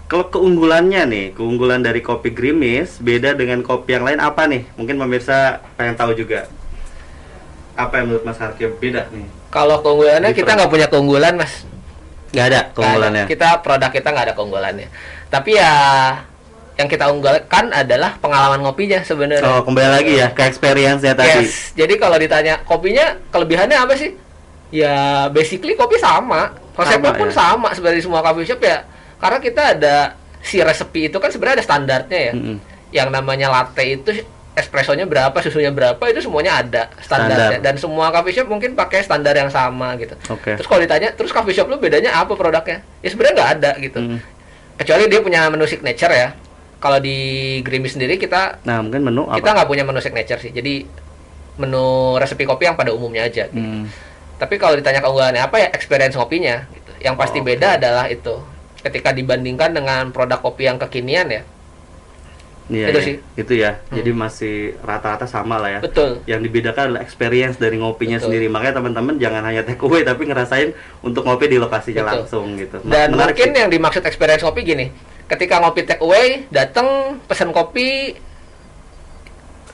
Kalau 0.07 0.31
keunggulannya 0.31 1.03
nih, 1.03 1.25
keunggulan 1.35 1.83
dari 1.83 1.99
kopi 1.99 2.31
Grimis 2.31 3.03
beda 3.03 3.35
dengan 3.35 3.59
kopi 3.59 3.99
yang 3.99 4.07
lain 4.07 4.23
apa 4.23 4.47
nih? 4.47 4.63
Mungkin 4.79 4.95
pemirsa 4.95 5.59
pengen 5.75 5.99
tahu 5.99 6.15
juga. 6.15 6.47
Apa 7.75 8.01
yang 8.01 8.09
menurut 8.09 8.23
Mas 8.25 8.39
Harkio 8.39 8.71
beda 8.79 9.11
nih? 9.11 9.27
Kalau 9.51 9.83
keunggulannya 9.83 10.31
kita 10.31 10.41
Different. 10.41 10.57
nggak 10.63 10.71
punya 10.71 10.87
keunggulan 10.87 11.33
mas. 11.35 11.53
Nggak 12.31 12.45
ada 12.49 12.61
keunggulannya. 12.71 13.23
ada. 13.27 13.31
Kita 13.31 13.47
produk 13.59 13.91
kita 13.91 14.07
nggak 14.15 14.25
ada 14.31 14.35
keunggulannya. 14.35 14.87
Tapi 15.27 15.51
ya 15.59 15.73
yang 16.77 16.87
kita 16.87 17.09
unggulkan 17.09 17.73
adalah 17.73 18.21
pengalaman 18.21 18.61
ngopinya 18.61 19.01
sebenarnya. 19.01 19.41
Oh, 19.49 19.65
kembali 19.65 19.89
lagi 19.89 20.13
ya 20.21 20.29
ke 20.29 20.45
experience 20.45 21.01
ya 21.01 21.17
tadi. 21.17 21.49
Yes. 21.49 21.73
Jadi 21.73 21.97
kalau 21.97 22.21
ditanya 22.21 22.61
kopinya 22.61 23.17
kelebihannya 23.33 23.77
apa 23.81 23.97
sih? 23.97 24.13
Ya 24.69 25.25
basically 25.33 25.73
kopi 25.73 25.97
sama. 25.97 26.53
Konsepnya 26.77 27.09
Sama, 27.09 27.17
pun 27.17 27.29
ya. 27.29 27.33
sama 27.33 27.67
sebenarnya 27.73 28.03
semua 28.05 28.21
coffee 28.21 28.45
shop 28.45 28.61
ya. 28.61 28.85
Karena 29.17 29.37
kita 29.41 29.61
ada 29.73 29.95
si 30.45 30.61
resepi 30.61 31.09
itu 31.09 31.17
kan 31.17 31.33
sebenarnya 31.33 31.57
ada 31.57 31.65
standarnya 31.65 32.19
ya. 32.29 32.33
Mm-mm. 32.37 32.57
Yang 32.93 33.09
namanya 33.09 33.47
latte 33.49 33.81
itu 33.81 34.09
espressonya 34.53 35.09
berapa, 35.09 35.33
susunya 35.41 35.73
berapa 35.73 36.01
itu 36.09 36.21
semuanya 36.21 36.61
ada 36.61 36.93
standarnya 37.01 37.61
Standar. 37.61 37.65
dan 37.65 37.75
semua 37.81 38.13
coffee 38.13 38.37
shop 38.37 38.49
mungkin 38.49 38.77
pakai 38.77 39.01
standar 39.01 39.33
yang 39.33 39.49
sama 39.49 39.97
gitu. 39.97 40.13
Oke. 40.29 40.53
Terus 40.57 40.69
kalau 40.69 40.81
ditanya, 40.85 41.09
terus 41.17 41.33
coffee 41.33 41.57
shop 41.57 41.69
lu 41.69 41.81
bedanya 41.81 42.13
apa 42.13 42.37
produknya? 42.37 42.85
Ya 43.01 43.09
sebenarnya 43.09 43.33
nggak 43.37 43.51
ada 43.57 43.71
gitu. 43.81 43.97
Mm. 43.97 44.17
Kecuali 44.77 45.03
dia 45.09 45.19
punya 45.25 45.41
menu 45.49 45.65
signature 45.65 46.13
ya. 46.13 46.29
Kalau 46.77 46.99
di 46.99 47.17
Grimis 47.61 47.93
sendiri 47.93 48.15
kita 48.15 48.61
Nah, 48.61 48.79
mungkin 48.79 49.01
menu 49.01 49.25
apa? 49.25 49.37
kita 49.37 49.49
nggak 49.51 49.67
punya 49.67 49.83
menu 49.83 49.97
signature 49.97 50.37
sih. 50.37 50.51
Jadi 50.51 50.85
menu 51.57 51.85
resepi 52.15 52.45
kopi 52.45 52.65
yang 52.65 52.77
pada 52.77 52.93
umumnya 52.93 53.25
aja. 53.25 53.49
gitu. 53.49 53.57
Hmm. 53.57 53.89
Tapi 54.37 54.55
kalau 54.55 54.77
ditanya 54.77 55.01
keunggulannya 55.01 55.41
apa 55.41 55.57
ya 55.57 55.67
experience 55.71 56.13
ngopinya. 56.13 56.69
Gitu. 56.69 56.91
Yang 57.01 57.15
pasti 57.17 57.39
Oh, 57.39 57.43
beda 57.43 57.67
oke. 57.67 57.77
adalah 57.77 58.05
itu. 58.07 58.35
Ketika 58.77 59.09
dibandingkan 59.09 59.73
dengan 59.73 60.09
produk 60.09 60.37
kopi 60.39 60.65
yang 60.65 60.77
kekinian 60.77 61.27
ya, 61.27 61.41
Iya, 62.67 62.91
Itu 62.91 62.99
iya. 62.99 63.07
sih. 63.07 63.15
Itu 63.33 63.53
ya. 63.55 63.71
Hmm. 63.79 63.95
Jadi 63.95 64.11
masih 64.11 64.55
rata-rata 64.81 65.23
sama 65.23 65.55
lah 65.55 65.71
ya. 65.71 65.79
betul. 65.79 66.19
Yang 66.27 66.41
dibedakan 66.45 66.81
adalah 66.85 67.01
experience 67.01 67.55
dari 67.55 67.79
ngopinya 67.79 68.19
Betul. 68.19 68.27
sendiri. 68.27 68.51
Makanya 68.51 68.73
teman-teman 68.75 69.15
jangan 69.17 69.39
hanya 69.41 69.63
take 69.63 69.79
away 69.79 70.03
tapi 70.03 70.27
ngerasain 70.27 70.75
untuk 70.99 71.23
ngopi 71.23 71.47
di 71.47 71.57
lokasinya 71.57 72.03
Betul. 72.03 72.11
langsung 72.19 72.45
gitu. 72.53 72.77
Dan 72.83 73.15
menarik 73.15 73.33
mungkin 73.33 73.49
sih. 73.49 73.57
yang 73.57 73.69
dimaksud 73.71 74.03
experience 74.03 74.43
kopi 74.43 74.67
gini, 74.67 74.91
ketika 75.27 75.59
ngopi 75.59 75.83
take 75.83 76.03
away, 76.03 76.47
datang 76.49 77.19
pesan 77.27 77.51
kopi, 77.51 78.15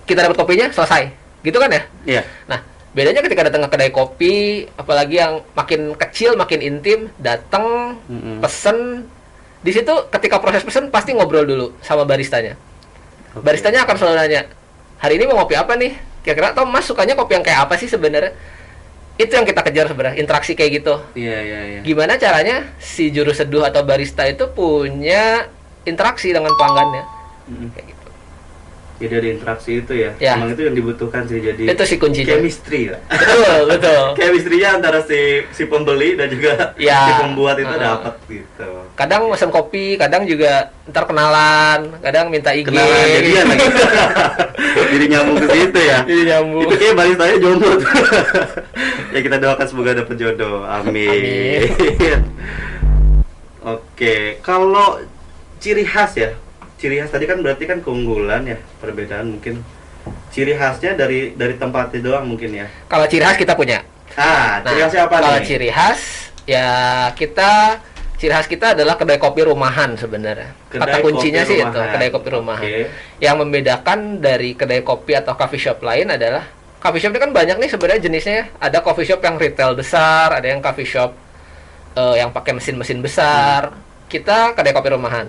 kita 0.03 0.25
dapat 0.25 0.37
kopinya 0.37 0.67
selesai, 0.73 1.13
gitu 1.45 1.57
kan 1.61 1.69
ya? 1.69 1.81
Iya. 2.03 2.21
Nah, 2.49 2.59
bedanya 2.91 3.21
ketika 3.23 3.47
datang 3.47 3.63
ke 3.65 3.69
kedai 3.71 3.91
kopi, 3.93 4.65
apalagi 4.75 5.21
yang 5.21 5.45
makin 5.53 5.93
kecil, 5.95 6.35
makin 6.35 6.59
intim, 6.59 7.07
datang, 7.21 7.97
Mm-mm. 8.09 8.41
pesen, 8.41 9.07
di 9.63 9.71
situ 9.71 9.93
ketika 10.11 10.43
proses 10.43 10.65
pesen 10.65 10.91
pasti 10.91 11.15
ngobrol 11.15 11.47
dulu 11.47 11.71
sama 11.79 12.03
baristanya. 12.03 12.59
Oke. 13.37 13.47
Baristanya 13.47 13.87
akan 13.87 13.95
selalu 13.95 14.15
nanya, 14.19 14.41
hari 14.99 15.15
ini 15.21 15.29
mau 15.29 15.39
ngopi 15.45 15.55
apa 15.55 15.77
nih? 15.79 15.95
Kira-kira, 16.23 16.51
atau 16.51 16.67
mas 16.67 16.83
sukanya 16.83 17.15
kopi 17.15 17.35
yang 17.39 17.45
kayak 17.45 17.67
apa 17.67 17.79
sih 17.79 17.87
sebenarnya? 17.87 18.35
Itu 19.15 19.29
yang 19.29 19.45
kita 19.45 19.61
kejar 19.61 19.85
sebenarnya, 19.85 20.17
interaksi 20.17 20.53
kayak 20.53 20.71
gitu. 20.79 20.95
Iya, 21.13 21.37
iya, 21.39 21.59
iya. 21.67 21.79
Gimana 21.81 22.17
caranya 22.17 22.65
si 22.77 23.09
juru 23.09 23.29
seduh 23.29 23.61
atau 23.61 23.81
barista 23.81 24.25
itu 24.25 24.49
punya 24.49 25.45
interaksi 25.83 26.29
dengan 26.29 26.49
pelanggannya? 26.51 27.03
Mm-mm. 27.45 27.69
Kayak 27.71 27.87
gitu. 27.87 28.01
Jadi 28.95 29.13
ada 29.13 29.29
interaksi 29.29 29.71
itu 29.75 29.93
ya. 29.93 30.11
Ya. 30.17 30.33
Emang 30.33 30.49
itu 30.49 30.63
yang 30.63 30.73
dibutuhkan 30.73 31.25
sih 31.25 31.37
jadi 31.37 31.63
Itu 31.67 31.83
sih 31.83 31.97
kuncinya. 31.97 32.29
chemistry 32.31 32.87
ya. 32.87 32.97
Betul, 33.03 33.57
betul. 33.73 34.01
Chemistry-nya 34.15 34.69
antara 34.79 35.03
si 35.03 35.19
si 35.51 35.63
pembeli 35.65 36.15
dan 36.15 36.29
juga 36.29 36.71
Ya. 36.73 37.03
si 37.07 37.11
pembuat 37.19 37.59
itu 37.59 37.69
Uh-uh. 37.69 37.83
dapat 37.83 38.15
gitu. 38.25 38.69
kadang 38.93 39.25
pesan 39.27 39.49
kopi, 39.49 39.97
kadang 39.97 40.23
juga 40.23 40.69
ntar 40.85 41.03
kenalan, 41.03 41.97
kadang 41.99 42.29
minta 42.29 42.49
IG. 42.49 42.65
Kenalan 42.65 42.97
jadian 43.11 43.45
lagi. 43.47 43.65
Jadi 44.93 45.05
nyambung 45.09 45.37
ke 45.39 45.47
situ 45.51 45.79
ya. 45.79 45.97
Jadi 46.05 46.23
nyambung. 46.29 46.63
Itu 46.67 46.75
kayak 46.79 46.95
baristanya 46.97 47.37
jomblo. 47.39 47.71
tuh. 47.77 47.89
ya 49.13 49.19
kita 49.21 49.37
doakan 49.39 49.67
semoga 49.67 49.91
dapat 50.01 50.15
jodoh. 50.17 50.65
Amin. 50.65 51.61
Oke, 53.63 54.43
kalau 54.43 54.99
ciri 55.63 55.87
khas 55.87 56.19
ya. 56.19 56.35
Ciri 56.75 56.99
khas 56.99 57.15
tadi 57.15 57.23
kan 57.23 57.39
berarti 57.39 57.63
kan 57.63 57.79
keunggulan 57.79 58.43
ya, 58.43 58.59
perbedaan 58.83 59.39
mungkin. 59.39 59.63
Ciri 60.35 60.59
khasnya 60.59 60.99
dari 60.99 61.31
dari 61.37 61.55
tempatnya 61.55 62.03
doang 62.03 62.27
mungkin 62.27 62.51
ya. 62.51 62.67
Kalau 62.91 63.07
ciri 63.07 63.23
khas 63.23 63.39
kita 63.39 63.55
punya. 63.55 63.87
Ah, 64.19 64.59
ciri 64.67 64.83
khasnya 64.83 65.07
apa 65.07 65.15
kalau 65.23 65.39
nih? 65.39 65.47
ciri 65.47 65.69
khas 65.71 66.01
ya 66.43 66.67
kita 67.15 67.79
ciri 68.23 68.31
khas 68.31 68.47
kita 68.47 68.71
adalah 68.71 68.95
kedai 68.95 69.19
kopi 69.19 69.43
rumahan 69.43 69.99
sebenarnya. 69.99 70.55
Kata 70.71 71.03
kuncinya 71.03 71.43
sih 71.43 71.59
itu, 71.59 71.67
rumahan. 71.67 71.91
kedai 71.91 72.09
kopi 72.15 72.27
rumahan. 72.31 72.63
Oke. 72.63 72.81
Yang 73.19 73.35
membedakan 73.43 73.99
dari 74.23 74.55
kedai 74.55 74.79
kopi 74.79 75.11
atau 75.19 75.35
coffee 75.35 75.59
shop 75.59 75.83
lain 75.83 76.07
adalah 76.07 76.47
coffee 76.79 77.03
shop 77.03 77.11
ini 77.11 77.19
kan 77.19 77.31
banyak 77.35 77.59
nih 77.59 77.67
sebenarnya 77.67 78.01
jenisnya. 78.07 78.35
ya. 78.39 78.45
Ada 78.63 78.79
coffee 78.79 79.03
shop 79.03 79.19
yang 79.19 79.35
retail 79.35 79.75
besar, 79.75 80.39
ada 80.39 80.47
yang 80.47 80.63
coffee 80.63 80.87
shop 80.87 81.11
eh, 81.99 82.15
yang 82.23 82.31
pakai 82.31 82.55
mesin-mesin 82.55 83.03
besar. 83.03 83.75
Kita 84.07 84.55
kedai 84.55 84.71
kopi 84.71 84.95
rumahan. 84.95 85.27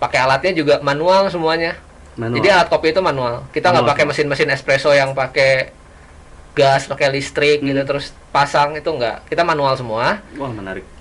Pakai 0.00 0.24
alatnya 0.24 0.56
juga 0.56 0.80
manual 0.80 1.28
semuanya. 1.28 1.76
Manual. 2.16 2.40
Jadi 2.40 2.48
alat 2.48 2.68
kopi 2.72 2.96
itu 2.96 3.04
manual. 3.04 3.44
Kita 3.52 3.68
nggak 3.68 3.84
pakai 3.84 4.04
mesin-mesin 4.08 4.48
espresso 4.48 4.96
yang 4.96 5.12
pakai 5.12 5.76
gas, 6.54 6.86
pakai 6.86 7.10
listrik 7.10 7.60
gitu 7.60 7.74
Hmm. 7.76 7.84
terus 7.84 8.16
pasang 8.32 8.72
itu 8.78 8.86
enggak. 8.88 9.26
Kita 9.28 9.42
manual 9.44 9.74
semua. 9.76 10.22
Wah, 10.38 10.48
menarik. 10.54 10.93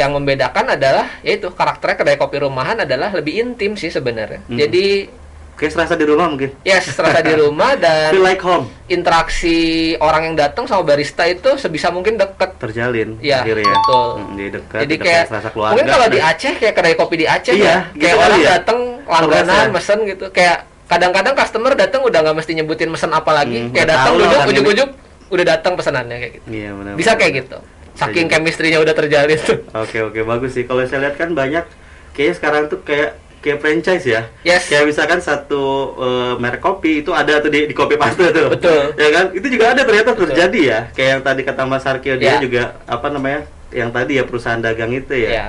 Yang 0.00 0.10
membedakan 0.16 0.64
adalah 0.70 1.06
yaitu 1.20 1.52
karakternya 1.52 1.96
kedai 1.98 2.16
kopi 2.16 2.40
rumahan 2.40 2.80
adalah 2.80 3.12
lebih 3.12 3.36
intim 3.36 3.76
sih 3.76 3.88
sebenarnya. 3.88 4.40
Hmm. 4.42 4.56
Jadi 4.56 5.12
Kayak 5.52 5.76
serasa 5.76 5.92
di 5.92 6.08
rumah 6.08 6.24
mungkin. 6.24 6.56
Yes, 6.64 6.88
terasa 6.88 7.20
di 7.20 7.36
rumah 7.36 7.76
dan 7.76 8.08
Feel 8.08 8.24
like 8.24 8.40
home. 8.40 8.64
interaksi 8.88 9.58
orang 9.98 10.22
yang 10.24 10.36
datang 10.38 10.64
sama 10.64 10.80
barista 10.82 11.28
itu 11.28 11.52
sebisa 11.54 11.92
mungkin 11.92 12.16
deket. 12.16 12.56
Terjalin 12.56 13.20
Iya, 13.20 13.44
akhirnya. 13.44 13.68
betul. 13.68 14.08
Hmm, 14.16 14.32
jadi 14.34 14.50
dekat. 14.56 14.78
Jadi 14.80 14.94
kayak 14.96 15.24
serasa 15.28 15.48
keluarga. 15.50 15.76
mungkin 15.76 15.86
kalau 15.90 16.06
di 16.08 16.16
Aceh 16.18 16.54
kayak 16.56 16.74
kedai 16.74 16.94
kopi 16.94 17.14
di 17.14 17.26
Aceh 17.28 17.52
Iya, 17.52 17.60
ya, 17.60 17.76
gitu 17.92 18.00
kayak 18.00 18.16
orang 18.18 18.40
ya. 18.40 18.48
datang 18.56 18.78
langganan 19.04 19.44
Terasa. 19.44 19.68
mesen 19.68 19.98
gitu. 20.06 20.24
Kayak 20.32 20.56
kadang-kadang 20.86 21.34
customer 21.36 21.72
datang 21.74 22.00
udah 22.00 22.18
nggak 22.18 22.36
mesti 22.36 22.52
nyebutin 22.54 22.88
mesen 22.88 23.10
apa 23.10 23.30
lagi, 23.30 23.58
Hmm, 23.58 23.70
kayak 23.70 23.88
datang 23.90 24.12
duduk 24.16 24.32
kan 24.34 24.48
ujuk-ujuk 24.48 24.88
udah 25.28 25.44
datang 25.46 25.72
pesanannya 25.76 26.16
kayak 26.18 26.32
gitu. 26.34 26.46
Iya, 26.48 26.70
benar. 26.72 26.92
Bisa 26.96 27.10
benar. 27.10 27.20
kayak 27.20 27.32
gitu. 27.36 27.58
Saking 28.00 28.26
jadi. 28.26 28.32
chemistry-nya 28.32 28.78
udah 28.78 28.94
terjalin 28.94 29.38
tuh. 29.38 29.58
Oke 29.72 30.00
oke 30.00 30.20
bagus 30.22 30.50
sih. 30.52 30.64
Kalau 30.64 30.80
saya 30.82 31.04
lihat 31.04 31.16
kan 31.16 31.30
banyak 31.30 31.64
kayaknya 32.10 32.34
sekarang 32.34 32.62
tuh 32.66 32.80
kayak 32.80 33.10
kayak 33.38 33.58
franchise 33.58 34.04
ya. 34.04 34.28
Yes. 34.40 34.66
Kayak 34.66 34.88
misalkan 34.88 35.20
satu 35.20 35.62
eh, 35.96 36.32
merek 36.36 36.60
kopi 36.60 37.00
itu 37.00 37.10
ada 37.10 37.38
tuh 37.38 37.48
di, 37.48 37.68
di 37.68 37.72
kopi 37.72 37.96
paste 37.96 38.28
tuh. 38.30 38.48
Betul. 38.50 38.92
Ya 38.94 39.08
kan? 39.10 39.24
Itu 39.30 39.46
juga 39.46 39.72
ada 39.72 39.82
ternyata 39.82 40.12
Betul. 40.12 40.24
terjadi 40.28 40.60
ya. 40.60 40.80
Kayak 40.92 41.08
yang 41.10 41.22
tadi 41.22 41.40
kata 41.42 41.62
Mas 41.64 41.84
Arkio 41.84 42.16
dia 42.16 42.36
Ya. 42.36 42.36
juga 42.38 42.62
apa 42.84 43.08
namanya? 43.08 43.44
Yang 43.70 43.90
tadi 43.94 44.12
ya 44.16 44.24
perusahaan 44.24 44.58
dagang 44.58 44.90
itu 44.90 45.14
ya. 45.14 45.30
Ya, 45.30 45.46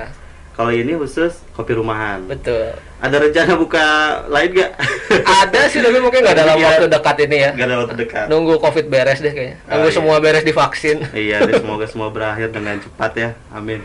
Kalau 0.52 0.68
ini 0.68 0.92
khusus 0.94 1.32
kopi 1.52 1.72
rumahan. 1.72 2.20
betul. 2.28 2.76
Ada 3.02 3.18
rencana 3.18 3.56
buka 3.56 3.82
lain 4.30 4.52
gak? 4.54 4.70
Ada 5.42 5.66
sih 5.66 5.80
tapi 5.80 5.98
mungkin 5.98 6.22
nggak 6.22 6.38
dalam 6.38 6.54
Iya. 6.54 6.66
waktu 6.70 6.84
dekat 6.86 7.16
ini 7.24 7.36
ya. 7.40 7.50
Gak 7.50 7.66
ada 7.66 7.76
waktu 7.82 7.94
dekat. 7.98 8.26
Nunggu 8.28 8.54
Covid 8.56 8.86
beres 8.86 9.18
deh 9.18 9.32
kayaknya. 9.32 9.58
Oh, 9.64 9.70
Nunggu 9.74 9.88
iya. 9.88 9.96
semua 9.96 10.16
beres 10.18 10.44
divaksin. 10.44 10.98
Iya, 11.10 11.42
deh, 11.42 11.56
semoga 11.56 11.84
semua 11.84 12.08
berakhir 12.08 12.48
dengan 12.48 12.78
cepat 12.78 13.12
ya. 13.16 13.30
Amin. 13.48 13.82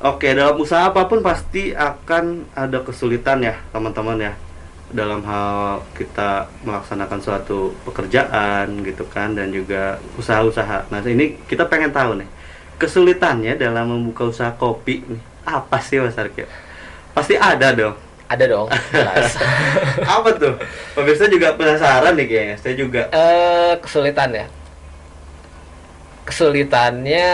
Oke, 0.00 0.32
dalam 0.32 0.56
usaha 0.56 0.88
apa 0.88 1.04
pun 1.04 1.20
pasti 1.20 1.76
akan 1.76 2.48
ada 2.54 2.80
kesulitan 2.80 3.44
ya, 3.44 3.60
teman-teman 3.68 4.16
ya. 4.16 4.32
Dalam 4.90 5.20
hal 5.22 5.84
kita 5.92 6.48
melaksanakan 6.62 7.20
suatu 7.20 7.76
pekerjaan 7.84 8.80
gitu 8.80 9.04
kan 9.04 9.36
dan 9.36 9.52
juga 9.52 10.00
usaha-usaha. 10.16 10.88
Nah, 10.88 11.04
ini 11.04 11.36
kita 11.44 11.68
pengen 11.68 11.92
tahu 11.92 12.16
nih. 12.16 12.28
Kesulitannya 12.74 13.54
dalam 13.54 13.92
membuka 13.92 14.24
usaha 14.24 14.50
kopi 14.50 15.04
nih. 15.04 15.22
Apa 15.50 15.82
sih 15.82 15.98
Mas 15.98 16.14
Arkio? 16.14 16.46
Pasti 17.10 17.34
ada 17.34 17.74
dong. 17.74 17.94
Ada 18.30 18.44
dong. 18.46 18.70
jelas. 18.94 19.34
Apa 20.14 20.30
tuh? 20.38 20.54
Pemirsa 20.94 21.26
juga 21.26 21.58
penasaran 21.58 22.14
nih 22.14 22.26
kayaknya. 22.30 22.56
Saya 22.62 22.74
juga. 22.78 23.02
Eh 23.10 23.74
kesulitan 23.82 24.30
ya. 24.30 24.46
Kesulitannya 26.22 27.30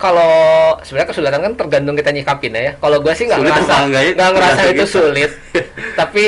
kalau 0.00 0.32
sebenarnya 0.80 1.08
kesulitan 1.12 1.40
kan 1.44 1.52
tergantung 1.60 1.92
kita 1.92 2.08
nyikapin 2.08 2.56
ya. 2.56 2.72
Kalau 2.80 3.04
gue 3.04 3.12
sih 3.12 3.28
nggak 3.28 3.40
ngerasa 3.44 3.72
ya? 3.92 4.00
nggak 4.16 4.30
ngerasa 4.32 4.60
itu 4.72 4.84
kita. 4.88 4.88
sulit. 4.88 5.30
Tapi 6.00 6.26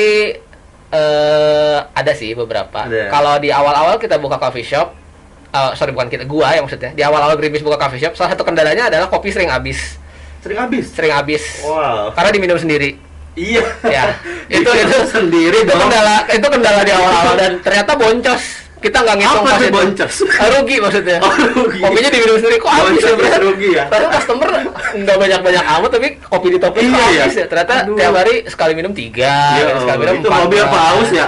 eh 0.93 1.77
ada 1.81 2.11
sih 2.13 2.37
beberapa. 2.37 2.85
Ada. 2.85 3.09
Kalau 3.09 3.41
di 3.41 3.49
awal-awal 3.49 3.97
kita 3.97 4.21
buka 4.21 4.37
coffee 4.37 4.61
shop, 4.61 4.93
eh, 5.49 5.71
sorry 5.73 5.89
bukan 5.89 6.05
kita, 6.13 6.29
gua 6.29 6.53
yang 6.53 6.69
maksudnya. 6.69 6.93
Di 6.93 7.01
awal-awal 7.01 7.33
Grimis 7.41 7.65
buka 7.65 7.81
coffee 7.81 7.97
shop, 7.97 8.13
salah 8.13 8.37
satu 8.37 8.45
kendalanya 8.45 8.93
adalah 8.93 9.09
kopi 9.09 9.33
sering 9.33 9.49
habis, 9.49 9.97
Sering 10.43 10.59
habis. 10.59 10.85
sering 10.89 11.13
habis. 11.13 11.43
Wow. 11.61 12.11
Karena 12.11 12.29
diminum 12.29 12.57
sendiri. 12.57 12.99
Iya. 13.33 13.63
Ya, 13.81 14.03
itu 14.53 14.69
itu 14.69 14.97
sendiri 15.07 15.57
itu 15.57 15.65
dong. 15.65 15.81
kendala 15.81 16.27
itu 16.29 16.45
kendala 16.45 16.81
di 16.81 16.91
awal-awal 16.91 17.33
dan 17.33 17.51
ternyata 17.59 17.95
boncos 17.95 18.43
kita 18.77 18.99
nggak 18.99 19.15
ngitung 19.15 19.41
Apa 19.41 19.49
pas 19.49 19.61
itu 19.63 19.71
boncos? 19.71 20.13
Ah, 20.35 20.47
rugi 20.51 20.75
maksudnya 20.77 21.17
Oh, 21.17 21.31
rugi. 21.55 21.79
kopinya 21.79 22.09
diminum 22.11 22.35
sendiri 22.35 22.57
kok 22.59 22.69
habis 22.69 22.99
Boncos 22.99 23.25
ya 23.25 23.37
rugi 23.39 23.69
ya? 23.71 23.83
padahal 23.87 24.11
customer 24.13 24.49
nggak 24.93 25.17
banyak-banyak 25.17 25.63
amat 25.65 25.89
tapi 25.89 26.07
kopi 26.19 26.47
di 26.51 26.57
kok 26.59 26.75
Iya, 26.75 26.91
ya. 27.09 27.21
habis 27.23 27.33
ya 27.33 27.45
ternyata 27.47 27.73
Aduh. 27.81 27.95
tiap 27.95 28.13
hari 28.13 28.35
sekali 28.45 28.73
minum 28.75 28.91
tiga 28.91 29.35
Ya, 29.55 29.65
sekali 29.79 29.97
minum 29.97 30.13
itu 30.13 30.27
empat 30.27 30.61
apa 30.61 30.77
haus 30.85 31.09
ya? 31.09 31.25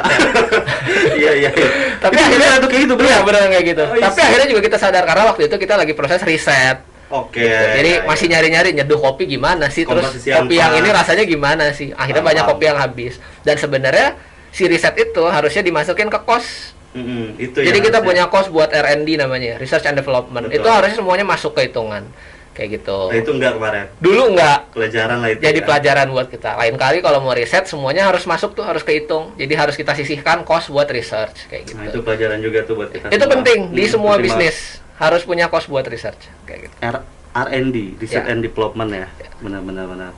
Iya 1.16 1.32
iya. 1.34 1.50
iya. 1.50 1.68
tapi 1.98 2.14
Itu 2.14 2.22
akhirnya 2.22 2.50
tuh 2.60 2.70
kayak 2.70 2.82
gitu 2.84 2.94
iya 3.02 3.18
bener. 3.18 3.24
benar 3.26 3.42
kayak 3.50 3.66
gitu 3.66 3.84
Oh, 3.84 3.96
iya 3.96 4.04
tapi 4.06 4.20
akhirnya 4.22 4.48
juga 4.52 4.62
kita 4.62 4.78
sadar 4.78 5.04
karena 5.04 5.24
waktu 5.26 5.42
itu 5.48 5.56
kita 5.58 5.74
lagi 5.74 5.94
proses 5.96 6.22
riset 6.22 6.78
Oke. 7.18 7.40
jadi 7.42 7.92
ya, 7.94 8.04
masih 8.04 8.26
ya. 8.26 8.32
nyari-nyari 8.34 8.70
nyeduh 8.74 9.00
kopi 9.00 9.24
gimana 9.26 9.66
sih 9.68 9.84
terus 9.84 10.04
Komposisi 10.04 10.30
kopi 10.30 10.54
yang 10.54 10.74
ini 10.76 10.90
rasanya 10.90 11.24
gimana 11.24 11.72
sih 11.72 11.92
akhirnya 11.92 12.20
Paham, 12.20 12.30
banyak 12.34 12.44
kopi 12.46 12.64
yang 12.66 12.78
habis 12.78 13.14
dan 13.42 13.56
sebenarnya 13.56 14.08
si 14.50 14.66
riset 14.66 14.96
itu 14.96 15.24
harusnya 15.26 15.62
dimasukin 15.62 16.08
ke 16.08 16.20
kos 16.22 16.76
Mm-mm, 16.92 17.36
itu 17.38 17.58
jadi 17.58 17.72
ya 17.74 17.84
kita 17.84 18.00
harusnya. 18.00 18.08
punya 18.08 18.24
kos 18.28 18.48
buat 18.48 18.70
R&D 18.70 19.16
namanya 19.16 19.56
research 19.56 19.84
and 19.84 19.96
development 19.96 20.48
Betul. 20.48 20.58
itu 20.58 20.68
harusnya 20.70 20.96
semuanya 20.96 21.24
masuk 21.24 21.52
ke 21.52 21.68
hitungan 21.68 22.08
kayak 22.52 22.80
gitu 22.80 22.98
Nah, 23.06 23.18
itu 23.18 23.28
enggak 23.30 23.52
kemarin. 23.54 23.86
dulu 23.98 24.32
enggak 24.32 24.72
Pelajaran 24.72 25.18
lah 25.20 25.30
itu. 25.30 25.44
jadi 25.44 25.60
ya. 25.60 25.66
pelajaran 25.66 26.08
buat 26.08 26.28
kita 26.30 26.56
lain 26.56 26.76
kali 26.76 26.98
kalau 27.00 27.20
mau 27.20 27.32
riset 27.32 27.64
semuanya 27.66 28.08
harus 28.08 28.24
masuk 28.24 28.54
tuh 28.54 28.64
harus 28.64 28.80
kehitung 28.82 29.36
jadi 29.36 29.54
harus 29.58 29.76
kita 29.76 29.92
sisihkan 29.92 30.42
kos 30.42 30.72
buat 30.72 30.88
research 30.88 31.36
kayak 31.46 31.64
gitu 31.66 31.76
Nah, 31.76 31.86
itu 31.86 32.00
pelajaran 32.00 32.40
juga 32.40 32.64
tuh 32.64 32.76
buat 32.76 32.90
kita. 32.90 33.06
itu 33.06 33.20
semua. 33.20 33.34
penting 33.34 33.60
di 33.70 33.84
semua 33.86 34.14
penting 34.14 34.24
bisnis 34.26 34.58
harus 34.98 35.22
punya 35.22 35.48
kos 35.48 35.66
buat 35.66 35.84
research 35.84 36.20
kayak 36.44 36.68
gitu. 36.68 36.76
R 36.82 36.98
R&D, 37.36 38.00
research 38.00 38.24
Ya. 38.24 38.32
and 38.32 38.40
development 38.40 38.90
ya. 38.90 39.08
Benar-benar 39.38 39.86
benar. 39.86 40.12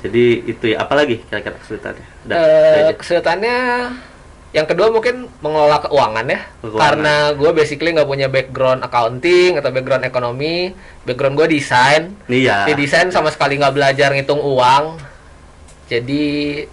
Jadi 0.00 0.24
itu 0.46 0.64
ya, 0.68 0.80
apalagi 0.80 1.20
kira-kira 1.22 1.54
kesulitannya? 1.56 2.06
Udah, 2.24 2.34
Eh, 2.34 2.80
aja. 2.82 2.92
kesulitannya 2.92 3.56
yang 4.50 4.66
kedua 4.66 4.88
mungkin 4.88 5.32
mengelola 5.38 5.80
keuangan 5.80 6.26
ya 6.26 6.40
Keuangan. 6.58 6.76
karena 6.76 7.14
gue 7.32 7.50
basically 7.52 7.88
nggak 7.90 8.04
punya 8.04 8.28
background 8.28 8.80
accounting 8.80 9.56
atau 9.56 9.70
background 9.70 10.04
ekonomi 10.04 10.76
background 11.02 11.34
gue 11.34 11.48
desain 11.50 12.12
Nih 12.26 12.44
ya. 12.44 12.68
di 12.68 12.76
desain 12.76 13.08
sama 13.08 13.28
sekali 13.28 13.56
nggak 13.56 13.72
belajar 13.72 14.12
ngitung 14.12 14.36
uang 14.38 15.00
jadi 15.86 16.24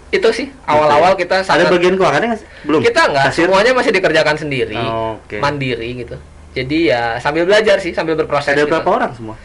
itu 0.08 0.28
sih 0.30 0.48
awal-awal 0.62 1.12
kita 1.14 1.40
Gitu 1.40 1.48
ya. 1.48 1.56
Ada 1.56 1.64
sangat 1.64 1.72
bagian 1.72 1.94
keuangannya? 1.94 2.28
Belum. 2.62 2.80
kita 2.80 3.00
nggak 3.06 3.28
semuanya 3.32 3.72
masih 3.72 3.92
dikerjakan 3.92 4.36
sendiri 4.36 4.76
Oh, 4.76 5.16
Oke. 5.16 5.40
mandiri 5.40 5.88
gitu 5.98 6.16
jadi 6.50 6.78
ya 6.84 7.02
sambil 7.18 7.44
belajar 7.44 7.78
sih 7.78 7.90
sambil 7.90 8.14
berproses 8.14 8.50
Ada 8.50 8.62
gitu. 8.62 8.70
berapa 8.70 8.88
orang 8.90 9.12
semua? 9.12 9.36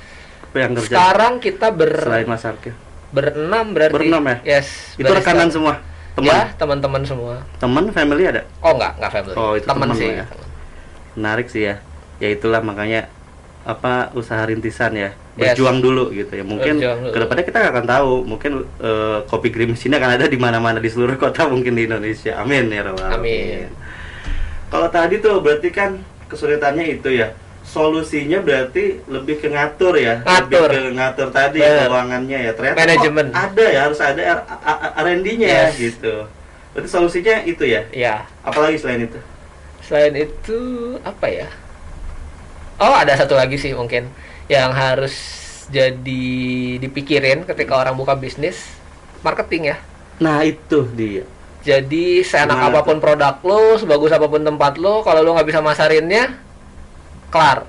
Yang 0.52 0.72
kerja? 0.78 0.88
sekarang 0.88 1.34
kita 1.38 1.68
ber 1.70 1.92
Selain 2.00 2.26
Mas 2.26 2.44
Arkio. 2.44 2.74
berenam 3.12 3.66
berarti 3.72 3.94
Berenam 3.94 4.24
ya? 4.24 4.38
yes 4.58 4.94
Itu 4.94 5.06
barista. 5.06 5.32
rekanan 5.32 5.50
semua. 5.50 5.74
Teman. 6.16 6.32
ya 6.32 6.48
teman-teman 6.56 7.04
semua 7.04 7.44
Teman, 7.56 7.92
family 7.92 8.24
ada? 8.26 8.48
oh 8.60 8.72
nggak 8.72 8.94
nggak 8.98 9.12
family 9.12 9.36
Oh, 9.36 9.52
itu 9.54 9.68
teman 9.68 9.92
sih 9.92 10.08
ya. 10.14 10.26
Menarik 11.14 11.48
sih 11.48 11.64
ya. 11.66 11.76
Ya 12.18 12.32
itulah 12.32 12.60
makanya 12.60 13.12
apa 13.62 14.14
usaha 14.14 14.40
rintisan 14.42 14.94
ya 14.94 15.12
Yes. 15.36 15.52
berjuang 15.52 15.84
dulu 15.84 16.16
gitu 16.16 16.32
ya 16.32 16.48
mungkin 16.48 16.80
ke 16.80 17.18
depannya 17.20 17.44
kita 17.44 17.60
akan 17.68 17.84
tahu 17.84 18.24
mungkin 18.24 18.52
eh, 18.80 19.20
kopi 19.28 19.52
grimis 19.52 19.84
ini 19.84 19.92
akan 19.94 20.16
ada 20.16 20.32
di 20.32 20.40
mana-mana 20.40 20.80
di 20.80 20.88
seluruh 20.88 21.20
kota 21.20 21.44
mungkin 21.46 21.76
di 21.76 21.84
Indonesia 21.84 22.40
amin 22.40 22.72
ya 22.72 22.88
rabbal 22.88 23.20
Amin. 23.20 23.68
kalau 24.68 24.88
tadi 24.88 25.20
tuh 25.20 25.44
berarti 25.44 25.70
kan 25.70 26.00
kesulitannya 26.28 26.86
itu 26.96 27.10
ya. 27.12 27.34
Solusinya 27.66 28.40
berarti 28.40 29.02
lebih 29.10 29.42
ke 29.42 29.50
ngatur 29.50 29.98
ya 29.98 30.22
Ngatur. 30.22 30.70
lebih 30.70 30.86
ke 30.86 30.94
ngatur 30.96 31.28
tadi 31.34 31.60
Bener. 31.60 31.90
keuangannya 31.90 32.40
ya. 32.46 32.52
Ternyata 32.54 32.78
Manajemen. 32.78 33.26
kok 33.26 33.42
ada 33.42 33.66
ya 33.66 33.80
harus 33.84 34.00
ada 34.00 34.22
R&D-nya 34.96 35.48
ya 35.48 35.64
Yes. 35.66 35.74
gitu. 35.76 36.16
Berarti 36.72 36.90
solusinya 36.90 37.36
itu 37.42 37.64
ya? 37.66 37.82
Ya 37.90 38.16
apalagi 38.42 38.78
selain 38.78 39.06
itu? 39.06 39.18
Selain 39.82 40.14
itu 40.14 40.60
apa 41.02 41.26
ya? 41.26 41.48
Oh 42.78 42.94
ada 42.94 43.16
satu 43.16 43.34
lagi 43.34 43.56
sih 43.56 43.72
mungkin 43.72 44.12
yang 44.46 44.70
harus 44.70 45.16
jadi 45.66 46.26
dipikirin 46.78 47.42
ketika 47.44 47.74
orang 47.74 47.98
buka 47.98 48.14
bisnis 48.14 48.62
marketing 49.20 49.74
ya. 49.74 49.78
Nah 50.22 50.46
itu 50.46 50.86
dia 50.94 51.26
jadi 51.66 52.22
seenak 52.22 52.62
Gimana 52.62 52.70
apa 52.72 52.80
pun 52.86 52.98
produk 53.02 53.36
lo 53.42 53.76
sebagus 53.76 54.14
apa 54.14 54.30
pun 54.30 54.46
tempat 54.46 54.78
lo 54.78 55.02
kalau 55.02 55.26
lo 55.26 55.34
nggak 55.34 55.50
bisa 55.50 55.60
masarinnya 55.60 56.38
kelar 57.34 57.66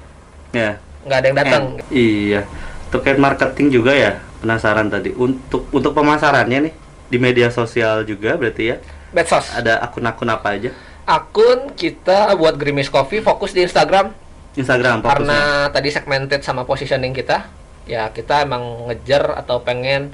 ya 0.52 0.76
nggak 1.02 1.18
ada 1.18 1.26
yang 1.26 1.38
datang 1.38 1.62
Eh, 1.88 2.28
iya. 2.28 2.42
Terkait 2.87 3.18
marketing 3.18 3.68
juga 3.72 3.90
ya, 3.90 4.22
penasaran 4.38 4.87
tadi. 4.87 5.11
Untuk 5.11 5.66
untuk 5.70 5.90
pemasarannya 5.90 6.70
nih 6.70 6.74
di 7.06 7.18
media 7.18 7.48
sosial 7.50 8.02
juga 8.02 8.35
berarti 8.35 8.62
ya. 8.70 8.76
medsos 9.11 9.50
Ada 9.50 9.82
akun-akun 9.82 10.28
apa 10.28 10.54
aja? 10.54 10.70
akun 11.06 11.70
kita 11.78 12.35
buat 12.35 12.59
Grimis 12.59 12.90
Coffee 12.90 13.22
fokus 13.22 13.54
di 13.54 13.62
Instagram 13.62 14.11
Instagram 14.59 15.00
fokusnya. 15.00 15.11
karena 15.14 15.40
tadi 15.70 15.88
segmented 15.94 16.42
sama 16.42 16.66
positioning 16.66 17.14
kita 17.14 17.46
ya 17.87 18.11
kita 18.11 18.42
emang 18.42 18.90
ngejar 18.90 19.38
atau 19.38 19.62
pengen 19.62 20.11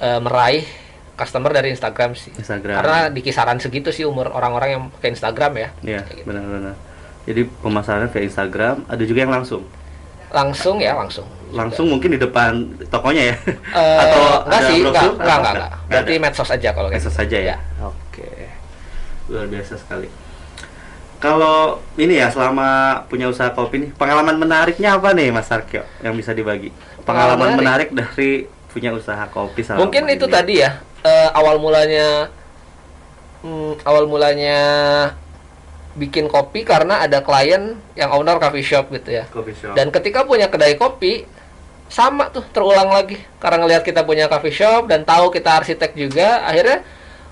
eh, 0.00 0.20
meraih 0.24 0.64
customer 1.14 1.50
dari 1.50 1.70
Instagram 1.70 2.12
sih 2.12 2.30
Instagram. 2.32 2.74
karena 2.76 2.98
di 3.08 3.20
kisaran 3.20 3.56
segitu 3.56 3.88
sih 3.88 4.02
umur 4.02 4.28
orang-orang 4.28 4.68
yang 4.70 4.82
ke 4.92 5.06
Instagram 5.06 5.52
ya 5.54 5.68
Iya, 5.80 6.00
gitu. 6.08 6.26
benar-benar. 6.26 6.74
Jadi 7.24 7.40
pemasaran 7.58 8.08
ke 8.08 8.20
Instagram, 8.20 8.84
ada 8.84 9.00
juga 9.00 9.20
yang 9.20 9.32
langsung. 9.32 9.64
langsung 10.28 10.76
ya 10.76 10.92
langsung 10.92 11.22
Langsung 11.50 11.86
mungkin 11.86 12.10
di 12.10 12.18
depan 12.18 12.50
tokonya 12.90 13.30
ya. 13.30 13.36
Eh, 13.70 14.42
enggak 14.42 14.42
ada 14.50 14.66
sih 14.66 14.76
enggak 14.82 14.90
brosur? 15.00 15.14
enggak 15.14 15.30
Apa? 15.30 15.38
enggak, 15.38 15.54
enggak. 15.54 15.72
berarti 15.86 16.12
medsos 16.18 16.50
aja 16.50 16.68
kalau 16.70 16.88
kayak 16.88 16.98
Medsos 16.98 17.08
gitu. 17.08 17.20
saja 17.22 17.38
ya. 17.40 17.56
Oke. 17.80 18.30
Luar 19.28 19.46
biasa 19.46 19.74
sekali. 19.76 20.08
Kalau 21.16 21.56
ini 21.94 22.18
ya 22.18 22.28
selama 22.28 22.68
punya 23.06 23.24
usaha 23.24 23.48
kopi 23.48 23.80
nih, 23.80 23.90
pengalaman 23.94 24.36
menariknya 24.36 24.92
apa 24.92 25.14
nih 25.14 25.30
Mas 25.30 25.48
Arkyo 25.48 25.80
yang 26.02 26.12
bisa 26.12 26.34
dibagi? 26.34 26.68
Pengalaman 27.00 27.54
Pengalaman 27.54 27.56
menarik 27.56 27.88
dari 27.90 28.44
punya 28.68 28.90
usaha 28.90 29.24
kopi 29.26 29.62
mungkin 29.72 30.04
itu 30.10 30.26
ini. 30.26 30.34
tadi 30.34 30.54
ya 30.58 30.82
eh, 31.04 31.28
awal 31.36 31.60
mulanya 31.60 32.32
mm, 33.44 33.84
awal 33.84 34.08
mulanya 34.08 34.58
bikin 35.94 36.26
kopi 36.26 36.66
karena 36.66 37.06
ada 37.06 37.22
klien 37.22 37.78
yang 37.94 38.10
owner 38.10 38.42
coffee 38.42 38.66
shop 38.66 38.90
gitu 38.90 39.22
ya. 39.22 39.24
Coffee 39.30 39.54
shop. 39.54 39.78
Dan 39.78 39.94
ketika 39.94 40.26
punya 40.26 40.50
kedai 40.50 40.74
kopi 40.74 41.22
sama 41.86 42.32
tuh 42.32 42.42
terulang 42.50 42.90
lagi 42.90 43.20
karena 43.38 43.62
ngelihat 43.62 43.86
kita 43.86 44.02
punya 44.02 44.26
coffee 44.26 44.50
shop 44.50 44.90
dan 44.90 45.06
tahu 45.06 45.30
kita 45.30 45.62
arsitek 45.62 45.94
juga 45.94 46.42
akhirnya 46.42 46.82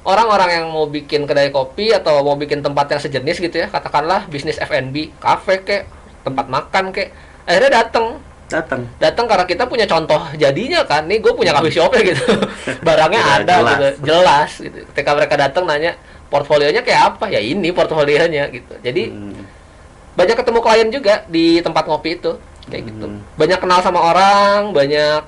orang-orang 0.06 0.62
yang 0.62 0.66
mau 0.70 0.86
bikin 0.86 1.26
kedai 1.26 1.50
kopi 1.50 1.90
atau 1.90 2.22
mau 2.22 2.38
bikin 2.38 2.62
tempat 2.62 2.86
yang 2.92 3.00
sejenis 3.02 3.42
gitu 3.42 3.56
ya 3.58 3.66
katakanlah 3.72 4.28
bisnis 4.30 4.60
F&B 4.62 5.14
kafe 5.18 5.66
kek 5.66 5.82
tempat 6.22 6.46
makan 6.46 6.94
kek 6.94 7.10
akhirnya 7.48 7.82
datang 7.82 8.22
datang. 8.52 8.80
datang 8.96 9.24
karena 9.24 9.44
kita 9.44 9.64
punya 9.64 9.84
contoh 9.84 10.20
jadinya 10.34 10.80
kan. 10.82 11.02
Nih 11.04 11.18
gue 11.18 11.32
punya 11.32 11.50
coffee 11.50 11.72
shop 11.72 11.92
gitu. 11.94 12.22
Barangnya 12.86 13.18
Ya, 13.18 13.32
ada 13.40 13.54
jelas. 13.56 13.72
gitu. 13.72 13.88
jelas. 14.04 14.50
Gitu. 14.58 14.78
Ketika 14.92 15.10
mereka 15.12 15.34
datang 15.34 15.64
nanya 15.64 15.96
portfolionya 16.28 16.80
kayak 16.80 17.16
apa? 17.16 17.24
Ya 17.28 17.40
ini 17.40 17.68
portfolionya 17.70 18.48
gitu. 18.48 18.74
Jadi 18.78 19.02
Hmm. 19.08 19.42
banyak 20.12 20.36
ketemu 20.36 20.58
klien 20.60 20.88
juga 20.88 21.14
di 21.26 21.58
tempat 21.58 21.84
ngopi 21.84 22.10
itu. 22.14 22.32
Kayak 22.62 22.82
gitu. 22.88 23.06
Hmm. 23.08 23.20
banyak 23.34 23.58
kenal 23.58 23.80
sama 23.80 24.00
orang 24.04 24.70
banyak 24.70 25.26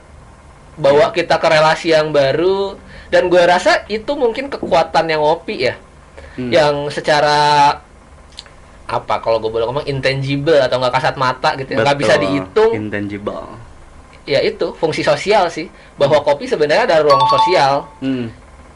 bawa 0.75 1.11
kita 1.11 1.37
ke 1.37 1.47
relasi 1.47 1.91
yang 1.91 2.11
baru. 2.11 2.79
Dan 3.09 3.27
gue 3.27 3.41
rasa 3.41 3.87
itu 3.87 4.11
mungkin 4.13 4.47
kekuatan 4.49 5.07
yang 5.07 5.21
ngopi 5.21 5.67
ya. 5.67 5.75
Hmm. 6.35 6.51
yang 6.51 6.75
secara 6.91 7.79
apa 8.85 9.17
kalau 9.19 9.39
gue 9.39 9.49
boleh 9.49 9.65
ngomong 9.65 9.87
intangible 9.87 10.59
atau 10.59 10.77
nggak 10.77 10.93
kasat 10.93 11.15
mata 11.15 11.57
gitu 11.57 11.73
ya 11.73 11.81
nggak 11.81 11.97
bisa 11.97 12.15
dihitung 12.15 12.73
Intangible. 12.75 13.49
ya 14.23 14.41
itu 14.41 14.73
fungsi 14.75 15.01
sosial 15.01 15.49
sih 15.49 15.69
bahwa 15.95 16.21
kopi 16.21 16.45
sebenarnya 16.45 16.85
ada 16.87 16.97
ruang 17.01 17.21
sosial 17.27 17.89
Hmm. 17.99 18.29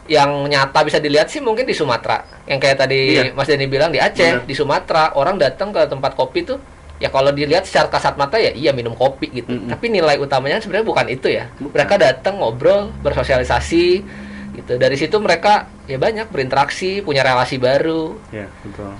yang 0.06 0.28
nyata 0.44 0.80
bisa 0.82 0.96
dilihat 0.96 1.28
sih 1.28 1.38
mungkin 1.38 1.62
di 1.62 1.72
Sumatera 1.72 2.24
yang 2.44 2.56
kayak 2.56 2.76
tadi 2.78 3.00
Iya. 3.14 3.22
Mas 3.32 3.44
Denny 3.44 3.64
bilang 3.64 3.88
di 3.88 3.98
Aceh 3.98 4.16
Benar. 4.34 4.44
di 4.44 4.54
Sumatera 4.54 5.12
orang 5.12 5.36
datang 5.36 5.68
ke 5.68 5.84
tempat 5.84 6.12
kopi 6.14 6.40
tuh 6.42 6.56
ya 6.96 7.08
kalau 7.08 7.28
dilihat 7.28 7.62
secara 7.62 7.86
kasat 7.86 8.16
mata 8.16 8.36
ya 8.36 8.50
iya 8.50 8.72
minum 8.72 8.92
kopi 8.92 9.28
gitu 9.30 9.48
Mm-mm. 9.48 9.68
tapi 9.68 9.86
nilai 9.86 10.16
utamanya 10.16 10.56
sebenarnya 10.58 10.82
bukan 10.84 11.06
itu 11.06 11.28
ya 11.28 11.52
Bukan. 11.54 11.70
mereka 11.70 11.94
datang 11.94 12.36
ngobrol 12.36 12.88
bersosialisasi 12.98 13.86
gitu 14.56 14.72
dari 14.74 14.96
situ 14.96 15.14
mereka 15.16 15.68
ya 15.84 15.94
banyak 15.94 16.26
berinteraksi 16.26 16.98
punya 16.98 17.22
relasi 17.22 17.56
baru 17.56 18.16
Ya, 18.30 18.48
betul. 18.60 18.90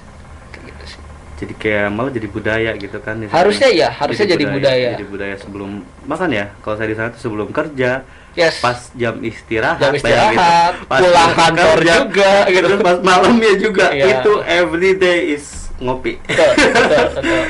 Gitu 1.39 1.47
Jadi 1.47 1.55
kayak 1.57 1.87
malah 1.89 2.11
jadi 2.11 2.27
budaya 2.27 2.71
gitu 2.75 2.99
kan. 2.99 3.15
di 3.17 3.27
sana. 3.27 3.39
Harusnya 3.39 3.69
ya, 3.71 3.89
harusnya 3.89 4.27
jadi 4.27 4.45
budaya. 4.45 4.89
Jadi 4.93 5.07
budaya 5.07 5.35
sebelum 5.35 5.71
makan 6.05 6.29
ya. 6.29 6.51
Kalau 6.59 6.75
saya 6.75 6.89
di 6.89 6.97
sana 6.97 7.09
tuh 7.09 7.21
sebelum 7.21 7.49
kerja, 7.49 8.03
yes 8.35 8.59
pas 8.59 8.91
jam 8.93 9.15
istirahat, 9.21 9.79
Jam 9.81 9.95
istirahat, 9.95 10.75
Pas 10.85 10.99
pulang 10.99 11.31
kantor 11.33 11.67
kerja, 11.79 11.95
juga, 12.03 12.33
gitu. 12.49 12.67
terus 12.67 12.81
pas 12.81 12.97
malamnya 13.01 13.53
juga 13.55 13.87
Iya. 13.91 14.19
itu 14.19 14.33
every 14.45 14.93
day 14.95 15.33
is 15.33 15.71
ngopi 15.79 16.19
betul, 16.21 16.51
betul, 16.55 17.07
betul. 17.15 17.43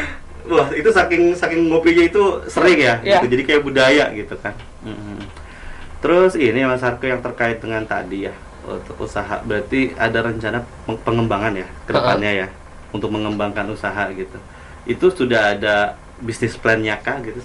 wah 0.52 0.68
itu 0.70 0.88
saking 0.88 1.32
saking 1.32 1.68
ngopinya 1.68 2.04
itu 2.04 2.22
sering 2.46 2.76
ya 2.78 2.94
Iya. 3.00 3.20
gitu. 3.20 3.26
jadi 3.32 3.42
kayak 3.42 3.62
budaya 3.62 4.04
gitu 4.12 4.36
kan 4.38 4.52
Mhm. 4.80 5.24
terus 6.00 6.36
ini 6.36 6.60
Mas 6.62 6.80
Arko 6.80 7.04
yang 7.04 7.20
terkait 7.20 7.56
dengan 7.58 7.84
tadi 7.84 8.24
ya 8.24 8.34
untuk 8.64 8.96
usaha 8.98 9.40
berarti 9.42 9.92
ada 9.94 10.20
rencana 10.20 10.60
peng- 10.84 11.00
pengembangan 11.02 11.52
ya 11.54 11.66
ke 11.84 11.90
depannya 11.90 12.32
ya 12.34 12.46
untuk 12.90 13.10
mengembangkan 13.10 13.68
usaha 13.68 14.08
gitu. 14.10 14.38
Itu 14.84 15.12
sudah 15.12 15.54
ada 15.54 15.94
bisnis 16.18 16.56
plan-nya 16.56 16.98
kah 16.98 17.20
gitu? 17.20 17.38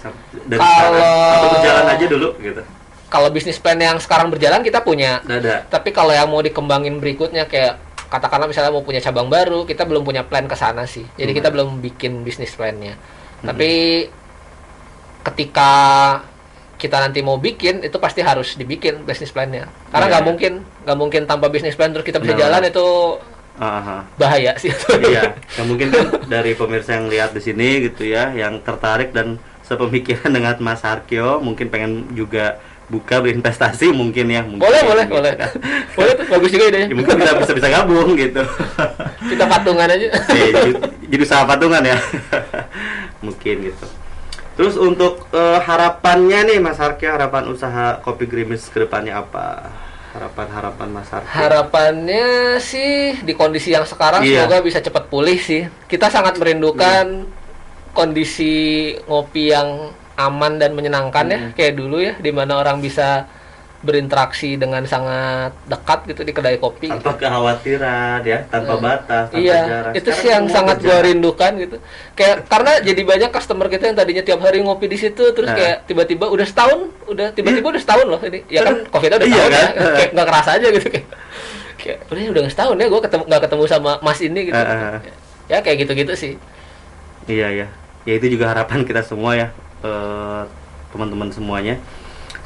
Dari 0.44 0.58
Kalau- 0.58 0.70
sekarang? 0.96 1.34
Atau 1.34 1.48
berjalan 1.54 1.86
aja 1.88 2.06
dulu 2.06 2.28
gitu? 2.38 2.62
Kalau 3.04 3.28
bisnis 3.30 3.62
plan 3.62 3.78
yang 3.78 4.02
sekarang 4.02 4.26
berjalan 4.26 4.58
kita 4.60 4.82
punya. 4.82 5.22
Ada. 5.22 5.70
Tapi 5.70 5.94
kalau 5.94 6.10
yang 6.10 6.26
mau 6.26 6.42
dikembangin 6.42 6.98
berikutnya 6.98 7.46
kayak 7.46 7.78
katakanlah 8.10 8.46
misalnya 8.46 8.70
mau 8.70 8.82
punya 8.82 8.98
cabang 8.98 9.30
baru 9.30 9.62
kita 9.62 9.86
belum 9.86 10.02
punya 10.02 10.26
plan 10.26 10.50
ke 10.50 10.56
sana 10.58 10.82
sih. 10.82 11.06
Jadi 11.14 11.30
Hmm. 11.30 11.38
kita 11.38 11.48
belum 11.54 11.68
bikin 11.78 12.26
bisnis 12.26 12.50
plannya. 12.54 12.98
Tapi 13.40 13.70
ketika 15.22 15.70
kita 16.74 17.00
nanti 17.00 17.22
mau 17.22 17.38
bikin 17.38 17.80
itu 17.80 17.96
pasti 17.96 18.20
harus 18.20 18.58
dibikin 18.58 19.06
bisnis 19.06 19.30
plannya. 19.30 19.70
Karena 19.88 20.04
Iya. 20.04 20.12
nggak 20.12 20.24
mungkin 20.26 20.52
nggak 20.84 20.98
mungkin 20.98 21.22
tanpa 21.24 21.46
bisnis 21.48 21.78
plan 21.78 21.94
terus 21.94 22.02
kita 22.02 22.18
bisa 22.18 22.34
Nah. 22.34 22.40
jalan 22.44 22.62
itu 22.66 22.86
Aha. 23.54 24.02
bahaya 24.18 24.50
sih. 24.58 24.74
Iya 24.98 25.38
yang 25.54 25.66
mungkin 25.70 25.94
kan 25.94 26.06
dari 26.26 26.58
pemirsa 26.58 26.98
yang 26.98 27.06
lihat 27.06 27.30
di 27.30 27.42
sini 27.42 27.86
gitu 27.86 28.02
ya 28.02 28.34
yang 28.34 28.58
tertarik 28.66 29.14
dan 29.14 29.38
sepemikiran 29.62 30.30
dengan 30.36 30.58
Mas 30.58 30.82
Arkyo 30.82 31.38
mungkin 31.38 31.70
pengen 31.70 32.10
juga 32.18 32.58
buka 32.84 33.16
berinvestasi 33.22 33.96
mungkin 33.96 34.28
ya 34.28 34.44
mungkin 34.44 34.60
boleh 34.60 34.80
ya, 34.82 34.86
boleh 34.90 35.04
gitu 35.08 35.14
boleh. 35.16 35.32
kan. 35.40 35.50
boleh 35.96 36.12
tuh 36.18 36.26
bagus 36.28 36.50
juga 36.52 36.64
idenya. 36.68 36.88
Ya, 36.90 36.96
mungkin 36.98 37.14
bisa 37.16 37.32
bisa 37.40 37.52
bisa 37.56 37.68
gabung 37.72 38.08
gitu. 38.18 38.42
Kita 39.32 39.44
patungan 39.48 39.88
aja. 39.88 40.06
Eh, 40.12 40.48
jadi, 40.52 40.70
jadi 41.08 41.22
usaha 41.24 41.42
patungan 41.48 41.80
ya. 41.80 41.96
Mungkin 43.24 43.56
gitu. 43.72 43.86
Terus 44.54 44.74
untuk 44.76 45.26
eh, 45.32 45.58
harapannya 45.64 46.52
nih 46.52 46.58
Mas 46.60 46.76
Arkyo 46.76 47.08
harapan 47.14 47.48
usaha 47.48 48.02
kopi 48.04 48.28
gerimis 48.28 48.68
ke 48.68 48.84
depannya 48.84 49.22
apa 49.22 49.72
harapan 50.14 50.46
harapan 50.48 50.88
Mas 50.88 51.10
Arkyo 51.10 51.26
Harapannya 51.28 52.26
sih 52.58 53.18
di 53.20 53.34
kondisi 53.34 53.74
yang 53.74 53.82
sekarang 53.82 54.22
Iya. 54.22 54.46
semoga 54.46 54.62
bisa 54.62 54.78
cepat 54.78 55.10
pulih 55.10 55.34
sih. 55.36 55.66
Kita 55.84 56.06
sangat 56.06 56.38
merindukan 56.38 57.26
kondisi 57.92 58.54
ngopi 59.04 59.50
yang 59.50 59.90
aman 60.14 60.56
dan 60.56 60.72
menyenangkan 60.72 61.26
ya, 61.26 61.38
Hmm. 61.40 61.52
kayak 61.52 61.74
dulu 61.74 61.98
ya, 61.98 62.14
di 62.16 62.30
mana 62.30 62.56
orang 62.56 62.78
bisa 62.78 63.26
berinteraksi 63.84 64.56
dengan 64.56 64.80
sangat 64.84 65.52
dekat 65.64 66.08
gitu 66.08 66.24
di 66.24 66.32
kedai 66.32 66.56
kopi. 66.56 66.88
tanpa 66.88 67.14
kekhawatiran 67.14 68.24
ya 68.24 68.40
tanpa 68.48 68.74
batas 68.76 69.28
tanpa 69.28 69.38
Iya, 69.38 69.60
jarak 69.62 69.92
itu 69.92 70.08
Sekarang 70.08 70.18
sih 70.18 70.28
yang 70.30 70.44
sangat 70.48 70.76
berjarak. 70.80 71.04
rindukan 71.04 71.52
gitu. 71.60 71.76
Kayak 72.14 72.36
karena 72.48 72.72
jadi 72.80 73.02
banyak 73.04 73.30
customer 73.30 73.66
kita 73.68 73.84
yang 73.86 73.96
tadinya 73.96 74.22
tiap 74.24 74.40
hari 74.40 74.58
ngopi 74.58 74.88
di 74.88 74.96
situ, 74.96 75.24
terus 75.30 75.46
Nah. 75.46 75.56
kayak 75.56 75.76
tiba-tiba 75.84 76.24
udah 76.26 76.42
setahun, 76.42 76.78
udah 77.04 77.26
tiba-tiba 77.30 77.66
udah 77.68 77.82
setahun 77.82 78.06
loh 78.08 78.20
ini. 78.24 78.40
Ya 78.48 78.64
kan 78.64 78.76
covid 78.88 79.10
udah 79.12 79.22
Iya 79.22 79.36
setahun 79.36 79.52
kan? 79.52 79.68
ya, 79.76 79.88
kayak 79.92 80.10
nggak 80.10 80.26
kerasa 80.26 80.50
aja 80.56 80.66
gitu 80.72 80.86
kayak. 80.88 81.06
Kayak 81.76 81.98
udah 82.08 82.22
udah 82.32 82.42
setahun 82.48 82.76
ya, 82.80 82.86
gue 82.88 83.00
ketemu 83.04 83.22
nggak 83.28 83.42
ketemu 83.44 83.62
sama 83.68 83.92
Mas 84.00 84.18
ini 84.18 84.40
gitu. 84.48 84.56
Ah, 84.56 84.96
ah. 84.96 84.98
Ya 85.44 85.58
kayak 85.60 85.76
gitu-gitu 85.84 86.12
sih. 86.16 86.32
Iya 87.24 87.48
ya, 87.54 87.66
ya 88.02 88.12
itu 88.14 88.26
juga 88.32 88.48
harapan 88.48 88.80
kita 88.82 89.04
semua 89.04 89.32
ya, 89.32 89.48
eh, 89.80 90.42
teman-teman 90.88 91.28
semuanya. 91.28 91.76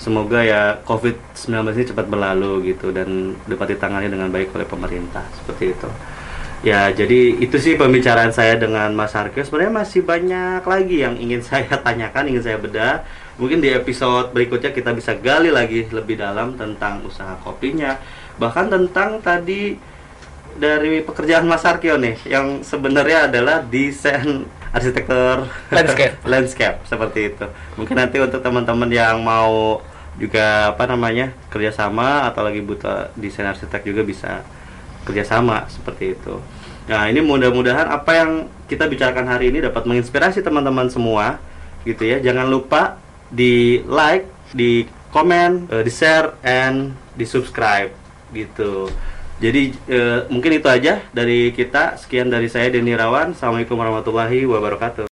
Semoga 0.08 0.40
ya 0.40 0.80
COVID-19 0.88 1.52
ini 1.76 1.84
cepat 1.84 2.08
berlalu 2.08 2.72
gitu 2.72 2.88
dan 2.96 3.36
dapat 3.44 3.76
ditangani 3.76 4.08
dengan 4.08 4.32
baik 4.32 4.56
oleh 4.56 4.64
pemerintah 4.64 5.20
seperti 5.36 5.76
itu. 5.76 5.88
Ya 6.64 6.88
jadi 6.88 7.36
itu 7.36 7.60
sih 7.60 7.76
pembicaraan 7.76 8.32
saya 8.32 8.56
dengan 8.56 8.88
Mas 8.96 9.12
Arkyo. 9.12 9.44
Sebenarnya 9.44 9.84
masih 9.84 10.00
banyak 10.00 10.64
lagi 10.64 11.04
yang 11.04 11.20
ingin 11.20 11.44
saya 11.52 11.76
tanyakan, 11.76 12.24
ingin 12.24 12.40
saya 12.40 12.56
bedah. 12.56 13.04
Mungkin 13.36 13.60
di 13.60 13.68
episode 13.68 14.32
berikutnya 14.32 14.72
kita 14.72 14.96
bisa 14.96 15.12
gali 15.12 15.52
lagi 15.52 15.84
lebih 15.92 16.16
dalam 16.16 16.56
tentang 16.56 17.04
usaha 17.04 17.36
kopinya, 17.44 18.00
bahkan 18.40 18.72
tentang 18.72 19.20
tadi 19.20 19.76
dari 20.56 21.04
pekerjaan 21.04 21.44
Mas 21.44 21.68
Arkyo 21.68 22.00
nih 22.00 22.16
yang 22.24 22.64
sebenarnya 22.64 23.28
adalah 23.28 23.60
desain 23.60 24.48
arsitektur 24.72 25.48
Landscape. 25.72 26.14
landscape 26.32 26.76
seperti 26.84 27.32
itu 27.32 27.46
mungkin 27.80 27.96
nanti 27.96 28.20
untuk 28.20 28.44
teman-teman 28.44 28.90
yang 28.92 29.16
mau 29.24 29.80
juga 30.18 30.74
apa 30.74 30.84
namanya 30.90 31.30
kerjasama 31.48 32.26
atau 32.26 32.42
lagi 32.42 32.58
butuh 32.58 33.14
desain 33.14 33.46
arsitek 33.46 33.86
juga 33.86 34.02
bisa 34.02 34.42
kerjasama 35.06 35.70
seperti 35.70 36.18
itu. 36.18 36.42
Nah 36.90 37.06
ini 37.06 37.22
mudah-mudahan 37.22 37.86
apa 37.86 38.12
yang 38.18 38.30
kita 38.66 38.90
bicarakan 38.90 39.30
hari 39.30 39.54
ini 39.54 39.62
dapat 39.62 39.86
menginspirasi 39.86 40.42
teman-teman 40.42 40.90
semua 40.90 41.38
gitu 41.86 42.02
ya. 42.02 42.18
Jangan 42.18 42.50
lupa 42.50 42.98
di 43.30 43.80
like 43.86 44.26
di 44.52 44.84
komen 45.14 45.70
eh, 45.70 45.82
di 45.86 45.92
share 45.94 46.36
and 46.42 46.92
di 47.14 47.24
subscribe 47.24 47.94
gitu. 48.34 48.90
Jadi 49.38 49.70
eh, 49.86 50.26
mungkin 50.28 50.58
itu 50.58 50.66
aja 50.66 50.98
dari 51.14 51.54
kita. 51.54 51.94
Sekian 51.94 52.26
dari 52.28 52.50
saya 52.50 52.68
Denny 52.68 52.92
Rawan. 52.98 53.38
Assalamualaikum 53.38 53.78
warahmatullahi 53.78 54.42
wabarakatuh 54.44 55.07